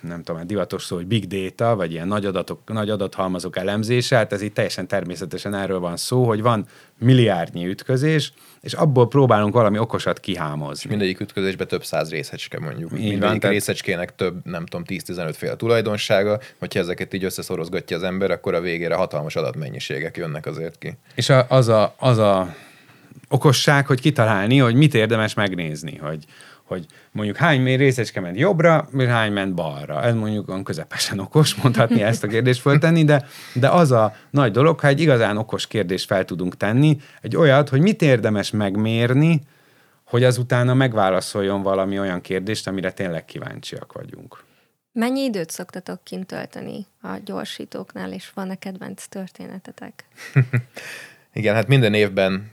nem 0.00 0.22
tudom, 0.22 0.46
divatos 0.46 0.84
szó, 0.84 0.96
hogy 0.96 1.06
big 1.06 1.26
data, 1.26 1.76
vagy 1.76 1.92
ilyen 1.92 2.08
nagy, 2.08 2.24
adatok, 2.24 2.72
nagy 2.72 2.90
adathalmazok 2.90 3.56
elemzése, 3.56 4.16
hát 4.16 4.32
ez 4.32 4.42
itt 4.42 4.54
teljesen 4.54 4.86
természetesen 4.86 5.54
erről 5.54 5.78
van 5.78 5.96
szó, 5.96 6.24
hogy 6.24 6.42
van 6.42 6.66
milliárdnyi 6.98 7.66
ütközés, 7.66 8.32
és 8.60 8.72
abból 8.72 9.08
próbálunk 9.08 9.54
valami 9.54 9.78
okosat 9.78 10.20
kihámozni. 10.20 10.82
És 10.82 10.88
mindegyik 10.88 11.20
ütközésben 11.20 11.68
több 11.68 11.84
száz 11.84 12.10
részecske 12.10 12.58
mondjuk. 12.60 12.92
Így 12.92 12.98
mindegyik 12.98 13.22
van, 13.22 13.38
tehát... 13.38 13.56
részecskének 13.56 14.14
több, 14.14 14.34
nem 14.44 14.66
tudom, 14.66 14.84
10-15 14.88 15.34
féle 15.36 15.56
tulajdonsága, 15.56 16.40
hogyha 16.58 16.80
ezeket 16.80 17.14
így 17.14 17.24
összeszorozgatja 17.24 17.96
az 17.96 18.02
ember, 18.02 18.30
akkor 18.30 18.54
a 18.54 18.60
végére 18.60 18.94
hatalmas 18.94 19.36
adatmennyiségek 19.36 20.16
jönnek 20.16 20.46
azért 20.46 20.78
ki. 20.78 20.96
És 21.14 21.28
a, 21.28 21.46
az, 21.48 21.68
a, 21.68 21.94
az 21.98 22.18
a 22.18 22.54
okosság, 23.28 23.86
hogy 23.86 24.00
kitalálni, 24.00 24.58
hogy 24.58 24.74
mit 24.74 24.94
érdemes 24.94 25.34
megnézni, 25.34 25.96
hogy, 25.96 26.24
hogy 26.66 26.86
mondjuk 27.12 27.36
hány 27.36 27.76
részecske 27.76 28.20
ment 28.20 28.38
jobbra, 28.38 28.88
vagy 28.92 29.06
hány 29.06 29.32
ment 29.32 29.54
balra. 29.54 30.02
Ez 30.02 30.14
mondjuk 30.14 30.64
közepesen 30.64 31.18
okos, 31.18 31.54
mondhatni 31.54 32.02
ezt 32.02 32.24
a 32.24 32.26
kérdést 32.26 32.60
föltenni, 32.60 33.04
de, 33.04 33.26
de 33.54 33.68
az 33.68 33.92
a 33.92 34.14
nagy 34.30 34.52
dolog, 34.52 34.80
ha 34.80 34.86
egy 34.86 35.00
igazán 35.00 35.36
okos 35.36 35.66
kérdést 35.66 36.06
fel 36.06 36.24
tudunk 36.24 36.56
tenni, 36.56 36.96
egy 37.20 37.36
olyat, 37.36 37.68
hogy 37.68 37.80
mit 37.80 38.02
érdemes 38.02 38.50
megmérni, 38.50 39.40
hogy 40.04 40.24
azután 40.24 40.76
megválaszoljon 40.76 41.62
valami 41.62 41.98
olyan 41.98 42.20
kérdést, 42.20 42.66
amire 42.66 42.92
tényleg 42.92 43.24
kíváncsiak 43.24 43.92
vagyunk. 43.92 44.44
Mennyi 44.92 45.20
időt 45.20 45.50
szoktatok 45.50 46.04
kint 46.04 46.26
tölteni 46.26 46.86
a 47.02 47.08
gyorsítóknál, 47.24 48.12
és 48.12 48.30
van-e 48.34 48.54
kedvenc 48.54 49.06
történetetek? 49.06 50.04
Igen, 51.36 51.54
hát 51.54 51.66
minden 51.66 51.94
évben 51.94 52.50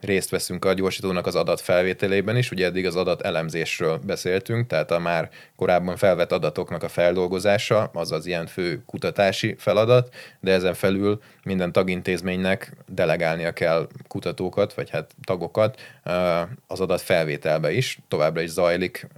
részt 0.00 0.30
veszünk 0.30 0.64
a 0.64 0.72
gyorsítónak 0.72 1.26
az 1.26 1.34
adat 1.34 1.60
felvételében 1.60 2.36
is, 2.36 2.50
ugye 2.50 2.66
eddig 2.66 2.86
az 2.86 2.96
adat 2.96 3.20
elemzésről 3.20 3.98
beszéltünk, 4.06 4.66
tehát 4.66 4.90
a 4.90 4.98
már 4.98 5.30
korábban 5.56 5.96
felvett 5.96 6.32
adatoknak 6.32 6.82
a 6.82 6.88
feldolgozása, 6.88 7.90
az 7.92 8.12
az 8.12 8.26
ilyen 8.26 8.46
fő 8.46 8.82
kutatási 8.86 9.54
feladat, 9.58 10.14
de 10.40 10.52
ezen 10.52 10.74
felül 10.74 11.20
minden 11.42 11.72
tagintézménynek 11.72 12.72
delegálnia 12.86 13.52
kell 13.52 13.88
kutatókat, 14.08 14.74
vagy 14.74 14.90
hát 14.90 15.14
tagokat 15.24 15.80
az 16.66 16.80
adat 16.80 17.00
felvételbe 17.00 17.72
is, 17.72 17.98
továbbra 18.08 18.40
is 18.40 18.50
zajlik 18.50 19.08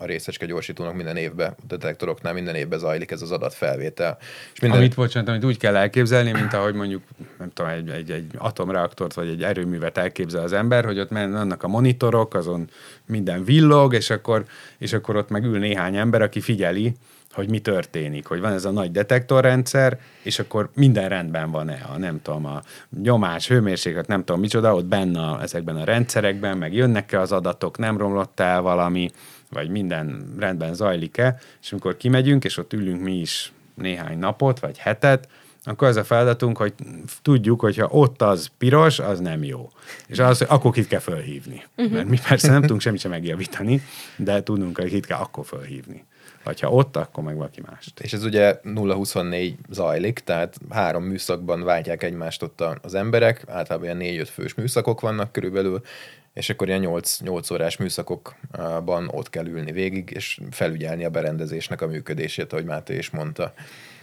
a 0.00 0.06
részecske 0.06 0.46
gyorsítónak 0.46 0.94
minden 0.94 1.16
évben, 1.16 1.50
a 1.50 1.64
detektoroknál 1.66 2.32
minden 2.32 2.54
évben 2.54 2.78
zajlik 2.78 3.10
ez 3.10 3.22
az 3.22 3.30
adatfelvétel. 3.30 4.18
És 4.54 4.60
minden... 4.60 4.78
Amit, 4.78 4.94
bocsánat, 4.94 5.28
amit 5.28 5.44
úgy 5.44 5.58
kell 5.58 5.76
elképzelni, 5.76 6.32
mint 6.32 6.52
ahogy 6.52 6.74
mondjuk, 6.74 7.02
nem 7.38 7.50
tudom, 7.52 7.70
egy, 7.70 7.88
egy, 7.88 8.10
egy 8.10 8.30
atomreaktort 8.38 9.14
vagy 9.14 9.28
egy 9.28 9.42
erőművet 9.42 9.98
elképzel 9.98 10.42
az 10.42 10.52
ember, 10.52 10.84
hogy 10.84 10.98
ott 10.98 11.10
mennek 11.10 11.62
a 11.62 11.68
monitorok, 11.68 12.34
azon 12.34 12.70
minden 13.06 13.44
villog, 13.44 13.94
és 13.94 14.10
akkor, 14.10 14.44
és 14.78 14.92
akkor 14.92 15.16
ott 15.16 15.28
meg 15.28 15.44
ül 15.44 15.58
néhány 15.58 15.96
ember, 15.96 16.22
aki 16.22 16.40
figyeli, 16.40 16.94
hogy 17.32 17.50
mi 17.50 17.58
történik, 17.58 18.26
hogy 18.26 18.40
van 18.40 18.52
ez 18.52 18.64
a 18.64 18.70
nagy 18.70 18.90
detektorrendszer, 18.90 19.98
és 20.22 20.38
akkor 20.38 20.70
minden 20.74 21.08
rendben 21.08 21.50
van-e, 21.50 21.86
a 21.94 21.98
nem 21.98 22.22
tudom, 22.22 22.46
a 22.46 22.62
nyomás, 23.02 23.48
hőmérséklet, 23.48 24.06
nem 24.06 24.24
tudom 24.24 24.40
micsoda, 24.40 24.74
ott 24.74 24.84
benne 24.84 25.38
ezekben 25.40 25.76
a 25.76 25.84
rendszerekben, 25.84 26.58
meg 26.58 26.74
jönnek-e 26.74 27.20
az 27.20 27.32
adatok, 27.32 27.78
nem 27.78 27.96
romlott 27.96 28.40
el 28.40 28.60
valami, 28.60 29.10
vagy 29.50 29.68
minden 29.68 30.34
rendben 30.38 30.74
zajlik-e, 30.74 31.38
és 31.62 31.72
amikor 31.72 31.96
kimegyünk, 31.96 32.44
és 32.44 32.56
ott 32.56 32.72
ülünk 32.72 33.02
mi 33.02 33.20
is 33.20 33.52
néhány 33.74 34.18
napot, 34.18 34.60
vagy 34.60 34.78
hetet, 34.78 35.28
akkor 35.64 35.88
az 35.88 35.96
a 35.96 36.04
feladatunk, 36.04 36.56
hogy 36.56 36.74
tudjuk, 37.22 37.60
hogyha 37.60 37.86
ott 37.90 38.22
az 38.22 38.50
piros, 38.58 38.98
az 38.98 39.20
nem 39.20 39.44
jó. 39.44 39.70
És 40.06 40.18
az, 40.18 40.38
hogy 40.38 40.46
akkor 40.50 40.72
kit 40.72 40.86
kell 40.86 41.00
fölhívni. 41.00 41.64
Uh-huh. 41.76 41.94
Mert 41.94 42.08
mi 42.08 42.18
persze 42.28 42.50
nem 42.50 42.60
tudunk 42.60 42.80
semmit 42.80 43.00
sem 43.00 43.10
megjavítani, 43.10 43.82
de 44.16 44.42
tudunk, 44.42 44.78
hogy 44.78 44.90
kit 44.90 45.06
kell 45.06 45.18
akkor 45.18 45.46
fölhívni. 45.46 46.04
Vagy 46.44 46.60
ha 46.60 46.70
ott, 46.70 46.96
akkor 46.96 47.24
meg 47.24 47.36
valaki 47.36 47.60
mást. 47.70 48.00
És 48.00 48.12
ez 48.12 48.24
ugye 48.24 48.60
0-24 48.64 49.54
zajlik, 49.70 50.18
tehát 50.18 50.56
három 50.70 51.04
műszakban 51.04 51.62
váltják 51.62 52.02
egymást 52.02 52.42
ott 52.42 52.64
az 52.82 52.94
emberek, 52.94 53.44
általában 53.48 54.00
ilyen 54.00 54.24
4-5 54.24 54.28
fős 54.32 54.54
műszakok 54.54 55.00
vannak 55.00 55.32
körülbelül, 55.32 55.82
és 56.32 56.50
akkor 56.50 56.68
ilyen 56.68 56.80
8, 56.80 57.20
8 57.20 57.50
órás 57.50 57.76
műszakokban 57.76 59.08
ott 59.12 59.30
kell 59.30 59.46
ülni 59.46 59.72
végig, 59.72 60.10
és 60.14 60.40
felügyelni 60.50 61.04
a 61.04 61.10
berendezésnek 61.10 61.80
a 61.82 61.86
működését, 61.86 62.52
ahogy 62.52 62.64
Máté 62.64 62.96
is 62.96 63.10
mondta. 63.10 63.52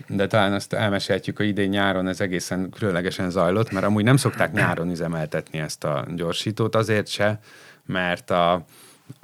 De 0.07 0.27
talán 0.27 0.53
azt 0.53 0.73
elmesélhetjük, 0.73 1.37
hogy 1.37 1.47
idén 1.47 1.69
nyáron 1.69 2.07
ez 2.07 2.21
egészen 2.21 2.69
különlegesen 2.69 3.29
zajlott, 3.29 3.71
mert 3.71 3.85
amúgy 3.85 4.03
nem 4.03 4.17
szokták 4.17 4.53
nyáron 4.53 4.91
üzemeltetni 4.91 5.59
ezt 5.59 5.83
a 5.83 6.05
gyorsítót, 6.15 6.75
azért 6.75 7.07
se, 7.07 7.39
mert 7.85 8.31
a, 8.31 8.65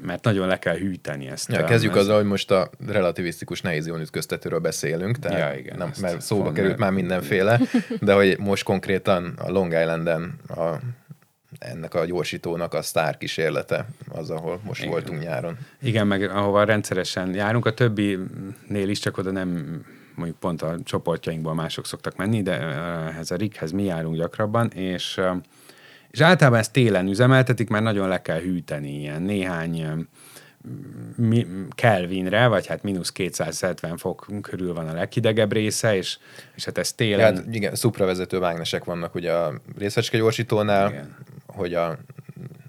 mert 0.01 0.23
nagyon 0.23 0.47
le 0.47 0.59
kell 0.59 0.77
hűteni 0.77 1.27
ezt. 1.27 1.51
Ja, 1.51 1.63
kezdjük 1.63 1.95
azzal, 1.95 2.15
hogy 2.15 2.25
most 2.25 2.51
a 2.51 2.69
relativisztikus 2.87 3.61
nehéz 3.61 3.87
ütköztetőről 3.87 4.59
beszélünk, 4.59 5.19
tehát 5.19 5.53
ja, 5.53 5.59
igen, 5.59 5.77
nem, 5.77 5.91
mert 6.01 6.21
szóba 6.21 6.51
került 6.51 6.77
már 6.77 6.91
mindenféle, 6.91 7.59
de 7.99 8.13
hogy 8.13 8.37
most 8.39 8.63
konkrétan 8.63 9.33
a 9.37 9.51
Long 9.51 9.71
Island-en 9.71 10.39
a 10.47 10.79
ennek 11.63 11.93
a 11.93 12.05
gyorsítónak 12.05 12.73
a 12.73 12.81
sztár 12.81 13.17
kísérlete 13.17 13.85
az, 14.09 14.29
ahol 14.29 14.59
most 14.63 14.81
Igen. 14.81 14.91
voltunk 14.91 15.21
nyáron. 15.21 15.57
Igen, 15.81 16.07
meg 16.07 16.23
ahova 16.23 16.63
rendszeresen 16.63 17.33
járunk, 17.33 17.65
a 17.65 17.73
többinél 17.73 18.89
is 18.89 18.99
csak 18.99 19.17
oda 19.17 19.31
nem 19.31 19.81
mondjuk 20.15 20.39
pont 20.39 20.61
a 20.61 20.75
csoportjainkból 20.83 21.53
mások 21.53 21.85
szoktak 21.85 22.15
menni, 22.15 22.41
de 22.41 22.59
ehhez 22.61 23.31
a 23.31 23.35
RIG-hez 23.35 23.71
mi 23.71 23.83
járunk 23.83 24.15
gyakrabban, 24.15 24.67
és, 24.67 25.21
és 26.09 26.21
általában 26.21 26.59
ezt 26.59 26.71
télen 26.71 27.07
üzemeltetik, 27.07 27.69
mert 27.69 27.83
nagyon 27.83 28.07
le 28.07 28.21
kell 28.21 28.39
hűteni, 28.39 28.99
ilyen 28.99 29.21
néhány 29.21 30.07
Kelvinre, 31.69 32.47
vagy 32.47 32.67
hát 32.67 32.83
mínusz 32.83 33.11
270 33.11 33.97
fok 33.97 34.27
körül 34.41 34.73
van 34.73 34.87
a 34.87 34.93
leghidegebb 34.93 35.51
része, 35.51 35.95
és, 35.95 36.17
és 36.55 36.65
hát 36.65 36.77
ez 36.77 36.93
télen... 36.93 37.35
Hát 37.35 37.45
igen, 37.51 37.75
szupravezető 37.75 38.39
mágnesek 38.39 38.83
vannak 38.83 39.15
ugye 39.15 39.31
a 39.31 39.53
részecske 39.77 40.17
gyorsítónál, 40.17 40.89
igen. 40.89 41.15
Hogy 41.55 41.73
a 41.73 41.97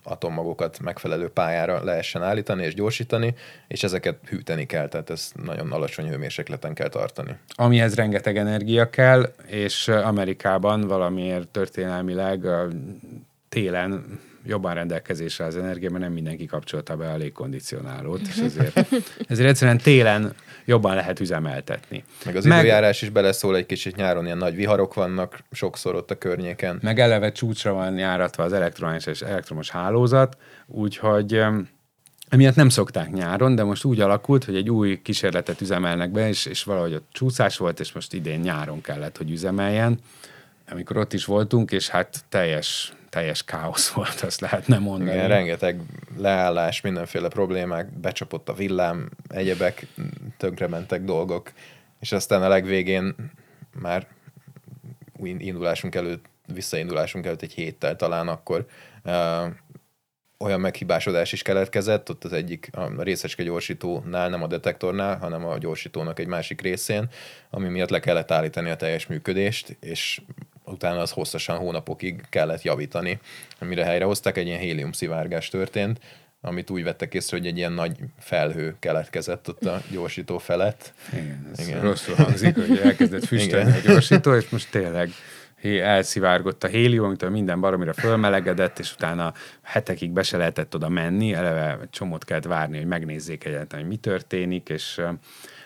atommagokat 0.02 0.78
megfelelő 0.80 1.28
pályára 1.28 1.84
lehessen 1.84 2.22
állítani 2.22 2.64
és 2.64 2.74
gyorsítani, 2.74 3.34
és 3.68 3.82
ezeket 3.82 4.18
hűteni 4.28 4.66
kell, 4.66 4.88
tehát 4.88 5.10
ez 5.10 5.32
nagyon 5.44 5.72
alacsony 5.72 6.08
hőmérsékleten 6.08 6.74
kell 6.74 6.88
tartani. 6.88 7.36
Amihez 7.54 7.94
rengeteg 7.94 8.36
energia 8.36 8.90
kell, 8.90 9.34
és 9.46 9.88
Amerikában 9.88 10.80
valamiért 10.80 11.48
történelmileg 11.48 12.46
télen 13.48 14.20
jobban 14.46 14.74
rendelkezésre 14.74 15.44
az 15.44 15.56
energia, 15.56 15.90
mert 15.90 16.02
nem 16.02 16.12
mindenki 16.12 16.46
kapcsolta 16.46 16.96
be 16.96 17.10
a 17.10 17.16
légkondicionálót, 17.16 18.20
és 18.28 18.36
ezért, 18.36 18.76
ezért 19.28 19.48
egyszerűen 19.48 19.78
télen 19.78 20.34
jobban 20.64 20.94
lehet 20.94 21.20
üzemeltetni. 21.20 22.04
Meg 22.24 22.36
az 22.36 22.44
meg, 22.44 22.58
időjárás 22.58 23.02
is 23.02 23.08
beleszól 23.08 23.56
egy 23.56 23.66
kicsit, 23.66 23.96
nyáron 23.96 24.24
ilyen 24.24 24.38
nagy 24.38 24.54
viharok 24.54 24.94
vannak 24.94 25.38
sokszor 25.52 25.94
ott 25.94 26.10
a 26.10 26.18
környéken. 26.18 26.78
Meg 26.82 26.98
eleve 26.98 27.32
csúcsra 27.32 27.72
van 27.72 27.98
járatva 27.98 28.42
az 28.42 28.52
elektromos 28.52 29.06
és 29.06 29.20
elektromos 29.20 29.70
hálózat, 29.70 30.36
úgyhogy 30.66 31.42
Emiatt 32.28 32.54
nem 32.54 32.68
szokták 32.68 33.12
nyáron, 33.12 33.54
de 33.54 33.64
most 33.64 33.84
úgy 33.84 34.00
alakult, 34.00 34.44
hogy 34.44 34.56
egy 34.56 34.70
új 34.70 35.02
kísérletet 35.02 35.60
üzemelnek 35.60 36.10
be, 36.10 36.28
és, 36.28 36.46
és 36.46 36.64
valahogy 36.64 36.92
a 36.92 37.00
csúszás 37.12 37.56
volt, 37.56 37.80
és 37.80 37.92
most 37.92 38.14
idén 38.14 38.40
nyáron 38.40 38.80
kellett, 38.80 39.16
hogy 39.16 39.30
üzemeljen. 39.30 39.98
Amikor 40.68 40.96
ott 40.96 41.12
is 41.12 41.24
voltunk, 41.24 41.70
és 41.70 41.88
hát 41.88 42.24
teljes 42.28 42.92
teljes 43.14 43.44
káosz 43.44 43.90
volt, 43.96 44.20
azt 44.20 44.40
lehetne 44.40 44.78
mondani. 44.78 45.10
Igen, 45.10 45.28
rengeteg 45.28 45.80
leállás, 46.16 46.80
mindenféle 46.80 47.28
problémák, 47.28 47.98
becsapott 47.98 48.48
a 48.48 48.52
villám, 48.52 49.10
egyebek, 49.28 49.86
tönkrementek 50.36 51.02
dolgok, 51.02 51.52
és 52.00 52.12
aztán 52.12 52.42
a 52.42 52.48
legvégén 52.48 53.14
már 53.80 54.06
indulásunk 55.22 55.94
előtt, 55.94 56.24
visszaindulásunk 56.46 57.26
előtt 57.26 57.42
egy 57.42 57.52
héttel 57.52 57.96
talán 57.96 58.28
akkor 58.28 58.66
uh, 59.04 59.46
olyan 60.38 60.60
meghibásodás 60.60 61.32
is 61.32 61.42
keletkezett, 61.42 62.10
ott 62.10 62.24
az 62.24 62.32
egyik 62.32 62.70
a 62.72 63.02
részecske 63.02 63.42
gyorsítónál, 63.42 64.28
nem 64.28 64.42
a 64.42 64.46
detektornál, 64.46 65.16
hanem 65.18 65.44
a 65.44 65.58
gyorsítónak 65.58 66.18
egy 66.18 66.26
másik 66.26 66.60
részén, 66.60 67.08
ami 67.50 67.68
miatt 67.68 67.90
le 67.90 68.00
kellett 68.00 68.30
állítani 68.30 68.70
a 68.70 68.76
teljes 68.76 69.06
működést, 69.06 69.76
és 69.80 70.20
utána 70.64 71.00
az 71.00 71.10
hosszasan 71.10 71.58
hónapokig 71.58 72.22
kellett 72.28 72.62
javítani. 72.62 73.18
Amire 73.58 73.84
helyrehozták, 73.84 74.36
egy 74.36 74.46
ilyen 74.46 74.58
hélium 74.58 74.92
szivárgás 74.92 75.48
történt, 75.48 76.00
amit 76.40 76.70
úgy 76.70 76.82
vettek 76.82 77.14
észre, 77.14 77.36
hogy 77.36 77.46
egy 77.46 77.56
ilyen 77.56 77.72
nagy 77.72 77.96
felhő 78.18 78.76
keletkezett 78.78 79.48
ott 79.48 79.64
a 79.64 79.82
gyorsító 79.90 80.38
felett. 80.38 80.92
Igen, 81.12 81.50
ez 81.52 81.68
Igen. 81.68 81.80
rosszul 81.80 82.14
hangzik, 82.14 82.54
hogy 82.54 82.78
elkezdett 82.78 83.24
füstölni 83.24 83.70
a 83.70 83.80
gyorsító, 83.86 84.34
és 84.34 84.48
most 84.48 84.70
tényleg 84.70 85.10
elszivárgott 85.62 86.64
a 86.64 86.66
hélium, 86.66 87.04
amitől 87.04 87.30
minden 87.30 87.60
baromira 87.60 87.92
fölmelegedett, 87.92 88.78
és 88.78 88.92
utána 88.92 89.32
hetekig 89.62 90.10
be 90.10 90.22
se 90.22 90.36
lehetett 90.36 90.74
oda 90.74 90.88
menni, 90.88 91.34
eleve 91.34 91.78
csomót 91.90 92.24
kellett 92.24 92.44
várni, 92.44 92.76
hogy 92.76 92.86
megnézzék 92.86 93.44
egyáltalán, 93.44 93.84
hogy 93.84 93.94
mi 93.94 94.00
történik, 94.00 94.68
és 94.68 95.00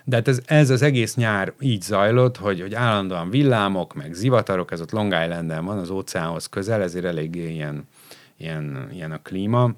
de 0.08 0.16
hát 0.16 0.28
ez, 0.28 0.40
ez 0.46 0.70
az 0.70 0.82
egész 0.82 1.14
nyár 1.14 1.52
így 1.60 1.82
zajlott, 1.82 2.36
hogy, 2.36 2.60
hogy 2.60 2.74
állandóan 2.74 3.30
villámok, 3.30 3.94
meg 3.94 4.12
zivatarok, 4.12 4.70
ez 4.70 4.80
ott 4.80 4.90
Long 4.90 5.12
Island-en 5.12 5.64
van, 5.64 5.78
az 5.78 5.90
óceánhoz 5.90 6.46
közel, 6.46 6.82
ezért 6.82 7.04
eléggé 7.04 7.52
ilyen, 7.52 7.88
ilyen, 8.36 8.88
ilyen 8.92 9.12
a 9.12 9.22
klíma. 9.22 9.72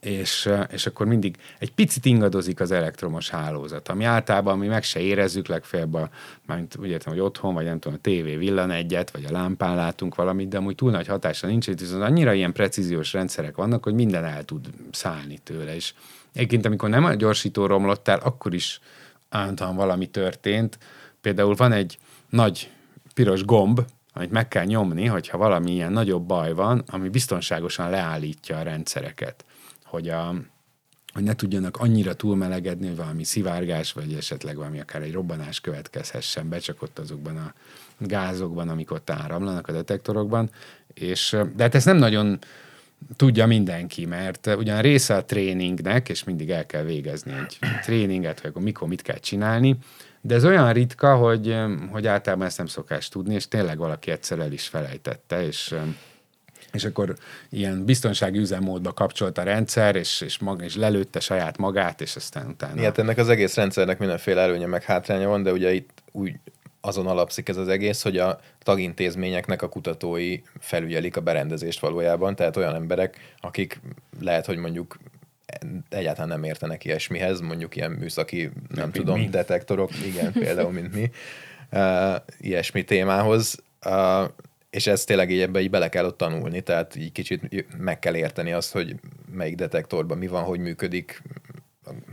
És, 0.00 0.50
és 0.70 0.86
akkor 0.86 1.06
mindig 1.06 1.36
egy 1.58 1.72
picit 1.72 2.04
ingadozik 2.04 2.60
az 2.60 2.70
elektromos 2.70 3.30
hálózat, 3.30 3.88
ami 3.88 4.04
általában 4.04 4.58
mi 4.58 4.66
meg 4.66 4.82
se 4.82 5.00
érezzük 5.00 5.46
legfeljebb, 5.46 5.94
a, 5.94 6.08
mint 6.46 6.76
úgy 6.76 6.88
értem, 6.88 7.12
hogy 7.12 7.22
otthon, 7.22 7.54
vagy 7.54 7.64
nem 7.64 7.78
tudom, 7.78 7.98
a 7.98 8.00
tévé 8.00 8.36
villan 8.36 8.70
egyet, 8.70 9.10
vagy 9.10 9.24
a 9.24 9.32
lámpán 9.32 9.76
látunk 9.76 10.14
valamit, 10.14 10.48
de 10.48 10.56
amúgy 10.56 10.74
túl 10.74 10.90
nagy 10.90 11.06
hatása 11.06 11.46
nincs, 11.46 11.66
viszont 11.66 12.02
annyira 12.02 12.32
ilyen 12.32 12.52
precíziós 12.52 13.12
rendszerek 13.12 13.56
vannak, 13.56 13.84
hogy 13.84 13.94
minden 13.94 14.24
el 14.24 14.44
tud 14.44 14.68
szállni 14.90 15.38
tőle, 15.38 15.74
és 15.74 15.94
egyébként 16.32 16.66
amikor 16.66 16.88
nem 16.88 17.04
a 17.04 17.14
gyorsító 17.14 17.66
romlott 17.66 18.08
el, 18.08 18.18
akkor 18.18 18.54
is 18.54 18.80
általán 19.32 19.76
valami 19.76 20.06
történt. 20.06 20.78
Például 21.20 21.54
van 21.54 21.72
egy 21.72 21.98
nagy 22.28 22.70
piros 23.14 23.44
gomb, 23.44 23.80
amit 24.12 24.30
meg 24.30 24.48
kell 24.48 24.64
nyomni, 24.64 25.06
hogyha 25.06 25.38
valami 25.38 25.72
ilyen 25.72 25.92
nagyobb 25.92 26.26
baj 26.26 26.52
van, 26.52 26.84
ami 26.86 27.08
biztonságosan 27.08 27.90
leállítja 27.90 28.58
a 28.58 28.62
rendszereket 28.62 29.44
hogy, 29.92 30.08
a, 30.08 30.34
hogy 31.12 31.22
ne 31.22 31.34
tudjanak 31.34 31.76
annyira 31.76 32.14
túlmelegedni, 32.14 32.86
hogy 32.86 32.96
valami 32.96 33.24
szivárgás, 33.24 33.92
vagy 33.92 34.14
esetleg 34.14 34.56
valami 34.56 34.80
akár 34.80 35.02
egy 35.02 35.12
robbanás 35.12 35.60
következhessen 35.60 36.48
be, 36.48 36.58
csak 36.58 36.82
ott 36.82 36.98
azokban 36.98 37.36
a 37.36 37.54
gázokban, 37.98 38.68
amik 38.68 38.90
ott 38.90 39.10
áramlanak 39.10 39.68
a 39.68 39.72
detektorokban. 39.72 40.50
És, 40.94 41.36
de 41.54 41.62
hát 41.62 41.74
ezt 41.74 41.86
nem 41.86 41.96
nagyon 41.96 42.38
tudja 43.16 43.46
mindenki, 43.46 44.06
mert 44.06 44.46
ugyan 44.46 44.80
része 44.80 45.14
a 45.14 45.24
tréningnek, 45.24 46.08
és 46.08 46.24
mindig 46.24 46.50
el 46.50 46.66
kell 46.66 46.82
végezni 46.82 47.32
egy 47.32 47.58
tréninget, 47.82 48.40
hogy 48.40 48.50
akkor 48.50 48.62
mikor 48.62 48.88
mit 48.88 49.02
kell 49.02 49.18
csinálni, 49.18 49.76
de 50.20 50.34
ez 50.34 50.44
olyan 50.44 50.72
ritka, 50.72 51.16
hogy, 51.16 51.56
hogy 51.90 52.06
általában 52.06 52.46
ezt 52.46 52.58
nem 52.58 52.66
szokás 52.66 53.08
tudni, 53.08 53.34
és 53.34 53.48
tényleg 53.48 53.78
valaki 53.78 54.10
egyszer 54.10 54.38
el 54.38 54.52
is 54.52 54.66
felejtette, 54.66 55.46
és 55.46 55.74
és 56.72 56.84
akkor 56.84 57.14
ilyen 57.50 57.84
biztonsági 57.84 58.38
üzemmódba 58.38 58.92
kapcsolt 58.92 59.38
a 59.38 59.42
rendszer, 59.42 59.96
és, 59.96 60.20
és, 60.20 60.38
mag, 60.38 60.62
és 60.62 60.76
lelőtte 60.76 61.20
saját 61.20 61.58
magát, 61.58 62.00
és 62.00 62.16
aztán 62.16 62.46
utána... 62.48 62.80
Igen, 62.80 62.92
ennek 62.96 63.18
az 63.18 63.28
egész 63.28 63.54
rendszernek 63.54 63.98
mindenféle 63.98 64.40
előnye 64.40 64.66
meg 64.66 64.82
hátránya 64.82 65.28
van, 65.28 65.42
de 65.42 65.52
ugye 65.52 65.72
itt 65.72 66.02
úgy 66.12 66.34
azon 66.84 67.06
alapszik 67.06 67.48
ez 67.48 67.56
az 67.56 67.68
egész, 67.68 68.02
hogy 68.02 68.18
a 68.18 68.40
tagintézményeknek 68.58 69.62
a 69.62 69.68
kutatói 69.68 70.40
felügyelik 70.58 71.16
a 71.16 71.20
berendezést 71.20 71.80
valójában, 71.80 72.34
tehát 72.34 72.56
olyan 72.56 72.74
emberek, 72.74 73.34
akik 73.40 73.80
lehet, 74.20 74.46
hogy 74.46 74.56
mondjuk 74.56 74.98
egyáltalán 75.88 76.28
nem 76.28 76.44
értenek 76.44 76.84
ilyesmihez, 76.84 77.40
mondjuk 77.40 77.76
ilyen 77.76 77.90
műszaki, 77.90 78.50
nem 78.68 78.82
mint 78.82 78.92
tudom, 78.92 79.18
mi. 79.18 79.28
detektorok, 79.28 79.90
igen, 80.06 80.32
például, 80.44 80.70
mint 80.70 80.94
mi, 80.94 81.10
uh, 81.72 82.16
ilyesmi 82.38 82.84
témához, 82.84 83.62
uh, 83.86 84.30
és 84.70 84.86
ez 84.86 85.04
tényleg 85.04 85.30
így 85.30 85.40
ebbe 85.40 85.60
így 85.60 85.70
bele 85.70 85.88
kell 85.88 86.04
ott 86.04 86.16
tanulni, 86.16 86.60
tehát 86.60 86.96
így 86.96 87.12
kicsit 87.12 87.66
meg 87.78 87.98
kell 87.98 88.16
érteni 88.16 88.52
azt, 88.52 88.72
hogy 88.72 88.94
melyik 89.32 89.54
detektorban 89.54 90.18
mi 90.18 90.26
van, 90.26 90.42
hogy 90.42 90.60
működik, 90.60 91.22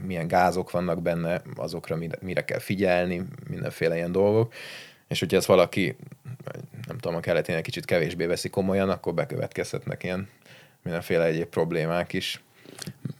milyen 0.05 0.27
gázok 0.27 0.71
vannak 0.71 1.01
benne, 1.01 1.41
azokra 1.55 1.95
mire, 1.95 2.17
mire 2.21 2.45
kell 2.45 2.59
figyelni, 2.59 3.25
mindenféle 3.49 3.95
ilyen 3.95 4.11
dolgok, 4.11 4.53
és 5.07 5.19
hogyha 5.19 5.37
ezt 5.37 5.45
valaki, 5.45 5.95
nem 6.87 6.97
tudom, 6.97 7.17
a 7.17 7.19
keletén 7.19 7.61
kicsit 7.61 7.85
kevésbé 7.85 8.25
veszi 8.25 8.49
komolyan, 8.49 8.89
akkor 8.89 9.13
bekövetkezhetnek 9.13 10.03
ilyen 10.03 10.27
mindenféle 10.81 11.23
egyéb 11.23 11.47
problémák 11.47 12.13
is. 12.13 12.41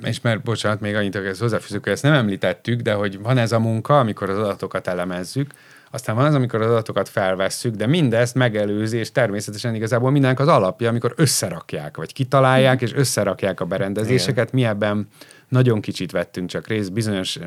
És 0.04 0.22
mert, 0.22 0.42
bocsánat, 0.44 0.80
még 0.80 0.96
annyit, 0.96 1.16
hogy 1.16 1.26
ezt 1.26 1.40
hozzáfűzük, 1.40 1.84
hogy 1.84 1.92
ezt 1.92 2.04
nem 2.04 2.14
említettük, 2.14 2.82
de 2.82 2.94
hogy 2.94 3.20
van 3.20 3.38
ez 3.38 3.52
a 3.52 3.60
munka, 3.60 4.00
amikor 4.00 4.30
az 4.30 4.38
adatokat 4.38 4.88
elemezzük, 4.88 5.54
aztán 5.92 6.16
van 6.16 6.26
az, 6.26 6.34
amikor 6.34 6.62
az 6.62 6.70
adatokat 6.70 7.10
felvesszük, 7.10 7.76
de 7.76 7.88
mindezt 7.88 8.36
megelőzi, 8.36 8.98
és 8.98 9.12
természetesen 9.12 9.76
igazából 9.76 10.12
mindenek 10.12 10.40
az 10.40 10.48
alapja, 10.48 10.90
amikor 10.90 11.14
összerakják, 11.16 11.98
vagy 11.98 12.14
kitalálják, 12.14 12.82
és 12.82 12.94
összerakják 12.94 13.60
a 13.60 13.66
berendezéseket. 13.66 14.52
Mi 14.52 14.66
ebben 14.66 15.08
nagyon 15.48 15.82
kicsit 15.82 16.12
vettünk 16.12 16.50
csak 16.50 16.68
részt, 16.68 16.94
bizonyos 16.94 17.40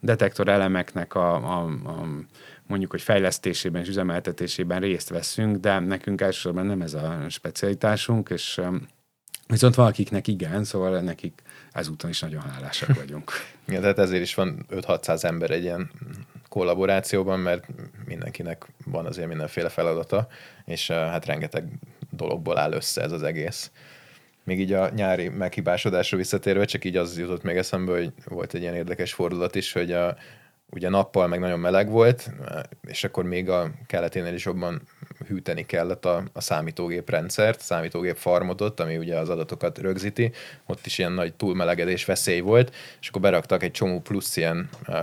detektor 0.00 0.48
elemeknek 0.48 1.14
a, 1.14 1.34
a, 1.34 1.64
a 1.64 2.06
mondjuk, 2.66 2.90
hogy 2.90 3.02
fejlesztésében 3.02 3.82
és 3.82 3.88
üzemeltetésében 3.88 4.80
részt 4.80 5.08
veszünk, 5.08 5.56
de 5.56 5.78
nekünk 5.78 6.20
elsősorban 6.20 6.66
nem 6.66 6.80
ez 6.80 6.94
a 6.94 7.24
specialitásunk, 7.28 8.28
és 8.28 8.60
viszont 9.46 9.74
valakiknek 9.74 10.28
igen, 10.28 10.64
szóval 10.64 11.00
nekik 11.00 11.42
ezúton 11.72 12.10
is 12.10 12.20
nagyon 12.20 12.42
hálásak 12.42 12.94
vagyunk. 12.94 13.30
Igen, 13.68 13.80
tehát 13.80 13.98
ezért 13.98 14.22
is 14.22 14.34
van 14.34 14.66
5-600 14.70 15.24
ember 15.24 15.50
egy 15.50 15.62
ilyen 15.62 15.90
kollaborációban, 16.54 17.40
mert 17.40 17.66
mindenkinek 18.04 18.66
van 18.84 19.06
azért 19.06 19.28
mindenféle 19.28 19.68
feladata, 19.68 20.26
és 20.64 20.88
uh, 20.88 20.96
hát 20.96 21.26
rengeteg 21.26 21.68
dologból 22.10 22.58
áll 22.58 22.72
össze 22.72 23.02
ez 23.02 23.12
az 23.12 23.22
egész. 23.22 23.70
Még 24.44 24.60
így 24.60 24.72
a 24.72 24.88
nyári 24.88 25.28
meghibásodásra 25.28 26.16
visszatérve, 26.16 26.64
csak 26.64 26.84
így 26.84 26.96
az 26.96 27.18
jutott 27.18 27.42
még 27.42 27.56
eszembe, 27.56 27.92
hogy 27.92 28.12
volt 28.24 28.54
egy 28.54 28.60
ilyen 28.60 28.74
érdekes 28.74 29.12
fordulat 29.12 29.54
is, 29.54 29.72
hogy 29.72 29.92
a, 29.92 30.16
ugye 30.70 30.88
nappal 30.88 31.26
meg 31.26 31.40
nagyon 31.40 31.60
meleg 31.60 31.90
volt, 31.90 32.30
és 32.86 33.04
akkor 33.04 33.24
még 33.24 33.48
a 33.48 33.70
keleténél 33.86 34.34
is 34.34 34.44
jobban 34.44 34.82
hűteni 35.34 35.66
kellett 35.66 36.04
a, 36.04 36.22
a 36.32 36.40
számítógép 36.40 37.10
rendszert, 37.10 37.60
a 37.60 37.62
számítógép 37.62 38.16
farmodot, 38.16 38.80
ami 38.80 38.96
ugye 38.96 39.16
az 39.16 39.28
adatokat 39.28 39.78
rögzíti, 39.78 40.30
ott 40.66 40.86
is 40.86 40.98
ilyen 40.98 41.12
nagy 41.12 41.32
túlmelegedés 41.34 42.04
veszély 42.04 42.40
volt, 42.40 42.74
és 43.00 43.08
akkor 43.08 43.20
beraktak 43.20 43.62
egy 43.62 43.70
csomó 43.70 44.00
plusz 44.00 44.36
ilyen 44.36 44.68
uh, 44.88 44.96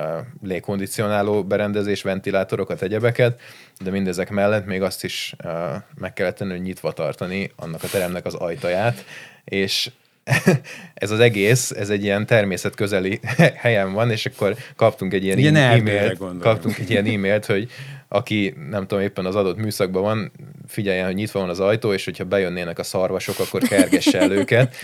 légkondicionáló 0.44 1.44
berendezés, 1.44 2.02
ventilátorokat, 2.02 2.82
egyebeket, 2.82 3.40
de 3.80 3.92
mindezek 3.92 4.30
mellett 4.30 4.66
még 4.66 4.82
azt 4.82 5.04
is 5.04 5.34
uh, 5.44 5.52
meg 5.96 6.14
kellett 6.14 6.36
tenni, 6.36 6.52
hogy 6.52 6.62
nyitva 6.62 6.92
tartani 6.92 7.52
annak 7.56 7.84
a 7.84 7.88
teremnek 7.88 8.26
az 8.26 8.34
ajtaját, 8.34 9.06
és 9.44 9.92
ez 10.94 11.12
az 11.12 11.20
egész, 11.20 11.72
ez 11.72 11.90
egy 11.90 12.04
ilyen 12.04 12.26
természetközeli 12.26 13.20
helyen 13.64 13.94
van, 13.94 14.12
és 14.12 14.26
akkor 14.26 14.56
kaptunk 14.76 15.14
egy 15.14 15.24
ilyen, 15.24 15.38
ilyen 15.38 15.56
e-mailt, 15.56 16.18
kaptunk 16.40 16.78
egy 16.78 16.90
ilyen 16.90 17.06
e-mailt, 17.06 17.46
hogy 17.46 17.70
aki 18.14 18.54
nem 18.70 18.88
tudom, 18.88 19.04
éppen 19.04 19.26
az 19.26 19.36
adott 19.36 19.58
műszakban 19.58 20.02
van, 20.02 20.32
figyeljen, 20.68 21.06
hogy 21.06 21.16
nyitva 21.16 21.40
van 21.40 21.50
az 21.50 21.60
ajtó, 21.60 21.94
és 21.94 22.06
hogyha 22.06 22.24
bejönnének 22.24 22.80
a 22.80 22.84
szarvasok, 22.84 23.40
akkor 23.40 23.62
kergesse 23.62 24.20
el 24.20 24.32
őket. 24.32 24.76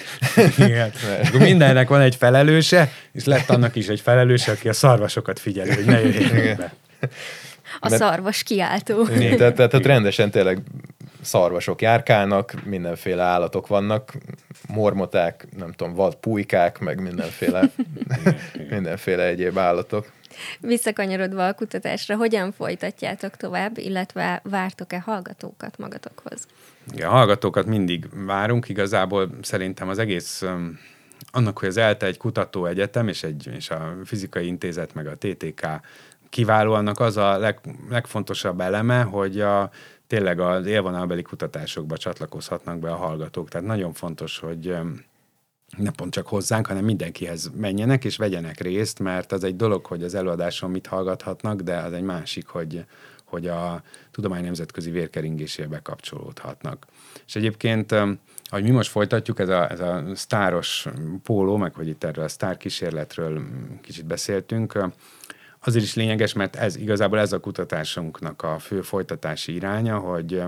Igen. 0.58 0.92
Mert... 1.08 1.34
Mindennek 1.34 1.88
van 1.88 2.02
egy 2.02 2.16
felelőse, 2.16 2.92
és 3.12 3.26
lett 3.26 3.50
annak 3.50 3.76
is 3.76 3.88
egy 3.88 4.02
felelőse, 4.02 4.52
aki 4.52 4.70
a 4.70 4.74
szarvasokat 4.74 5.40
figyeli, 5.40 5.74
hogy 5.74 5.86
ne 5.86 6.00
jöjjenek 6.00 6.58
be. 6.58 6.74
A 7.80 7.90
Mert... 7.90 8.02
szarvas 8.02 8.44
kiáltó. 8.44 9.08
Igen, 9.16 9.38
tehát, 9.38 9.56
tehát, 9.56 9.72
tehát 9.72 9.86
rendesen 9.86 10.32
tényleg 10.32 10.62
szarvasok 11.22 11.82
járkálnak, 11.82 12.54
mindenféle 12.66 13.24
állatok 13.24 13.68
vannak, 13.68 14.14
mormoták, 14.68 15.48
nem 15.58 15.72
tudom, 15.72 15.94
vad 15.94 16.16
pulykák, 16.16 16.80
meg 16.80 17.02
mindenféle, 17.02 17.62
mindenféle 18.70 19.24
egyéb 19.24 19.58
állatok. 19.58 20.12
Visszakanyarodva 20.60 21.48
a 21.48 21.54
kutatásra, 21.54 22.16
hogyan 22.16 22.52
folytatjátok 22.52 23.36
tovább, 23.36 23.78
illetve 23.78 24.42
vártok-e 24.44 25.00
hallgatókat 25.00 25.78
magatokhoz? 25.78 26.48
Igen, 26.94 27.10
hallgatókat 27.10 27.66
mindig 27.66 28.08
várunk, 28.26 28.70
igazából 28.70 29.30
szerintem 29.42 29.90
az 29.90 30.00
egész 30.00 30.44
annak, 31.32 31.60
hogy 31.60 31.68
az 31.68 31.78
ELTE 31.78 32.06
egy 32.06 32.18
kutatóegyetem, 32.18 33.08
és, 33.08 33.24
egy, 33.24 33.50
és 33.56 33.70
a 33.70 33.96
fizikai 34.06 34.48
intézet, 34.48 34.94
meg 34.94 35.08
a 35.08 35.18
TTK 35.18 35.68
kiváló, 36.30 36.74
annak 36.74 37.00
az 37.00 37.18
a 37.18 37.38
leg, 37.38 37.60
legfontosabb 37.90 38.60
eleme, 38.60 39.02
hogy 39.02 39.42
a, 39.42 39.70
tényleg 40.08 40.40
az 40.40 40.66
élvonalbeli 40.66 41.22
kutatásokba 41.22 41.98
csatlakozhatnak 41.98 42.80
be 42.80 42.92
a 42.92 42.96
hallgatók. 42.96 43.50
Tehát 43.50 43.68
nagyon 43.68 43.94
fontos, 43.94 44.40
hogy 44.40 44.76
ne 45.78 45.92
pont 45.92 46.14
csak 46.14 46.28
hozzánk, 46.28 46.68
hanem 46.68 46.84
mindenkihez 46.84 47.52
menjenek 47.56 48.06
és 48.06 48.18
vegyenek 48.18 48.60
részt, 48.60 49.00
mert 49.00 49.32
az 49.32 49.44
egy 49.44 49.56
dolog, 49.56 49.86
hogy 49.86 50.04
az 50.04 50.16
előadáson 50.16 50.72
mit 50.72 50.88
hallgathatnak, 50.88 51.62
de 51.62 51.78
az 51.78 51.94
egy 51.94 52.04
másik, 52.04 52.48
hogy, 52.48 52.86
hogy 53.26 53.48
a 53.48 53.84
tudomány 54.12 54.44
nemzetközi 54.44 54.92
vérkeringésébe 54.92 55.80
kapcsolódhatnak. 55.80 56.86
És 57.26 57.36
egyébként, 57.36 57.92
ahogy 58.44 58.64
mi 58.64 58.70
most 58.70 58.90
folytatjuk, 58.90 59.40
ez 59.40 59.50
a, 59.50 59.72
ez 59.72 59.80
a 59.80 60.04
sztáros 60.14 60.88
póló, 61.24 61.58
meg 61.58 61.74
hogy 61.74 61.88
itt 61.88 62.04
erről 62.04 62.26
a 62.26 62.28
sztár 62.28 62.58
kísérletről 62.58 63.42
kicsit 63.82 64.06
beszéltünk, 64.06 64.78
azért 65.60 65.84
is 65.84 65.96
lényeges, 65.96 66.34
mert 66.34 66.56
ez 66.56 66.76
igazából 66.76 67.20
ez 67.20 67.34
a 67.34 67.40
kutatásunknak 67.40 68.42
a 68.42 68.60
fő 68.60 68.82
folytatási 68.82 69.54
iránya, 69.54 69.98
hogy 69.98 70.42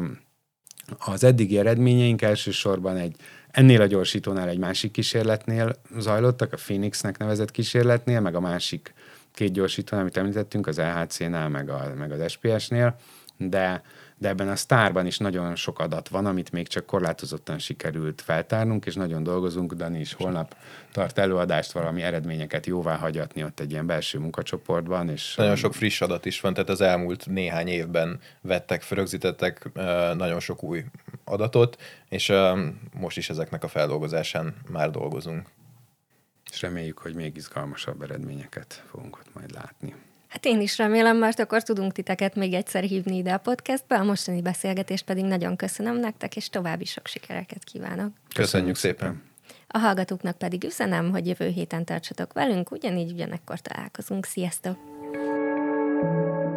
az 0.98 1.24
eddigi 1.24 1.58
eredményeink 1.58 2.22
elsősorban 2.22 2.98
egy 2.98 3.16
ennél 3.52 3.82
a 3.82 3.86
gyorsítónál 3.86 4.50
egy 4.50 4.58
másik 4.58 4.92
kísérletnél 4.92 5.76
zajlottak, 5.98 6.54
a 6.54 6.58
Phoenixnek 6.58 7.18
nevezett 7.18 7.52
kísérletnél, 7.52 8.20
meg 8.20 8.36
a 8.36 8.40
másik 8.40 8.94
két 9.34 9.52
gyorsítónál, 9.52 10.04
amit 10.04 10.18
említettünk, 10.18 10.68
az 10.68 10.78
LHC-nál, 10.78 11.50
meg, 11.50 11.70
a, 11.70 11.94
meg 11.98 12.12
az 12.12 12.32
SPS-nél, 12.32 12.96
de, 13.42 13.82
de 14.18 14.28
ebben 14.28 14.50
a 14.50 14.56
sztárban 14.56 15.06
is 15.06 15.18
nagyon 15.18 15.56
sok 15.56 15.80
adat 15.80 16.08
van, 16.08 16.26
amit 16.26 16.52
még 16.52 16.68
csak 16.68 16.86
korlátozottan 16.86 17.60
sikerült 17.60 18.22
feltárnunk, 18.22 18.86
és 18.86 18.96
nagyon 18.96 19.24
dolgozunk. 19.24 19.74
Dani 19.74 20.00
is 20.00 20.14
holnap 20.14 20.56
tart 20.92 21.18
előadást, 21.18 21.72
valami 21.72 22.02
eredményeket 22.02 22.66
jóvá 22.66 22.96
hagyatni 22.96 23.44
ott 23.44 23.60
egy 23.60 23.72
ilyen 23.72 23.86
belső 23.86 24.20
munkacsoportban. 24.20 25.10
És 25.10 25.36
nagyon 25.36 25.56
sok 25.56 25.74
friss 25.74 26.02
adat 26.02 26.26
is 26.26 26.42
van, 26.42 26.54
tehát 26.54 26.70
az 26.70 26.82
elmúlt 26.82 27.26
néhány 27.26 27.68
évben 27.68 28.20
vettek, 28.42 28.90
rögzítettek 28.90 29.70
nagyon 30.14 30.40
sok 30.40 30.64
új 30.64 30.84
adatot, 31.24 31.82
és 32.10 32.34
most 32.94 33.18
is 33.18 33.30
ezeknek 33.30 33.64
a 33.64 33.68
feldolgozásán 33.68 34.56
már 34.72 34.92
dolgozunk. 34.92 35.48
És 36.52 36.62
reméljük, 36.62 36.98
hogy 36.98 37.16
még 37.16 37.36
izgalmasabb 37.36 38.02
eredményeket 38.02 38.84
fogunk 38.90 39.18
ott 39.18 39.34
majd 39.34 39.52
látni. 39.52 39.96
Hát 40.30 40.46
én 40.46 40.62
is 40.62 40.78
remélem, 40.78 41.18
mert 41.18 41.40
akkor 41.40 41.64
tudunk 41.64 41.92
titeket 41.92 42.36
még 42.36 42.54
egyszer 42.54 42.84
hívni 42.84 43.18
ide 43.18 43.34
a 43.34 43.38
podcastbe, 43.38 43.96
a 43.96 44.04
mostani 44.04 44.42
beszélgetést 44.42 45.06
pedig 45.06 45.24
nagyon 45.24 45.56
köszönöm 45.56 46.00
nektek, 46.00 46.36
és 46.36 46.50
további 46.50 46.86
sok 46.86 47.08
sikereket 47.08 47.64
kívánok. 47.64 48.12
Köszönjük, 48.34 48.76
szépen! 48.76 49.24
A 49.68 49.78
hallgatóknak 49.78 50.38
pedig 50.38 50.64
üzenem, 50.64 51.12
hogy 51.12 51.28
jövő 51.28 51.48
héten 51.48 51.86
tartsatok 51.86 52.34
velünk, 52.34 52.72
ugyanígy 52.72 53.12
ugyanekkor 53.12 53.60
találkozunk. 53.60 54.26
Sziasztok! 54.26 54.78
thank 56.02 56.44
you 56.44 56.49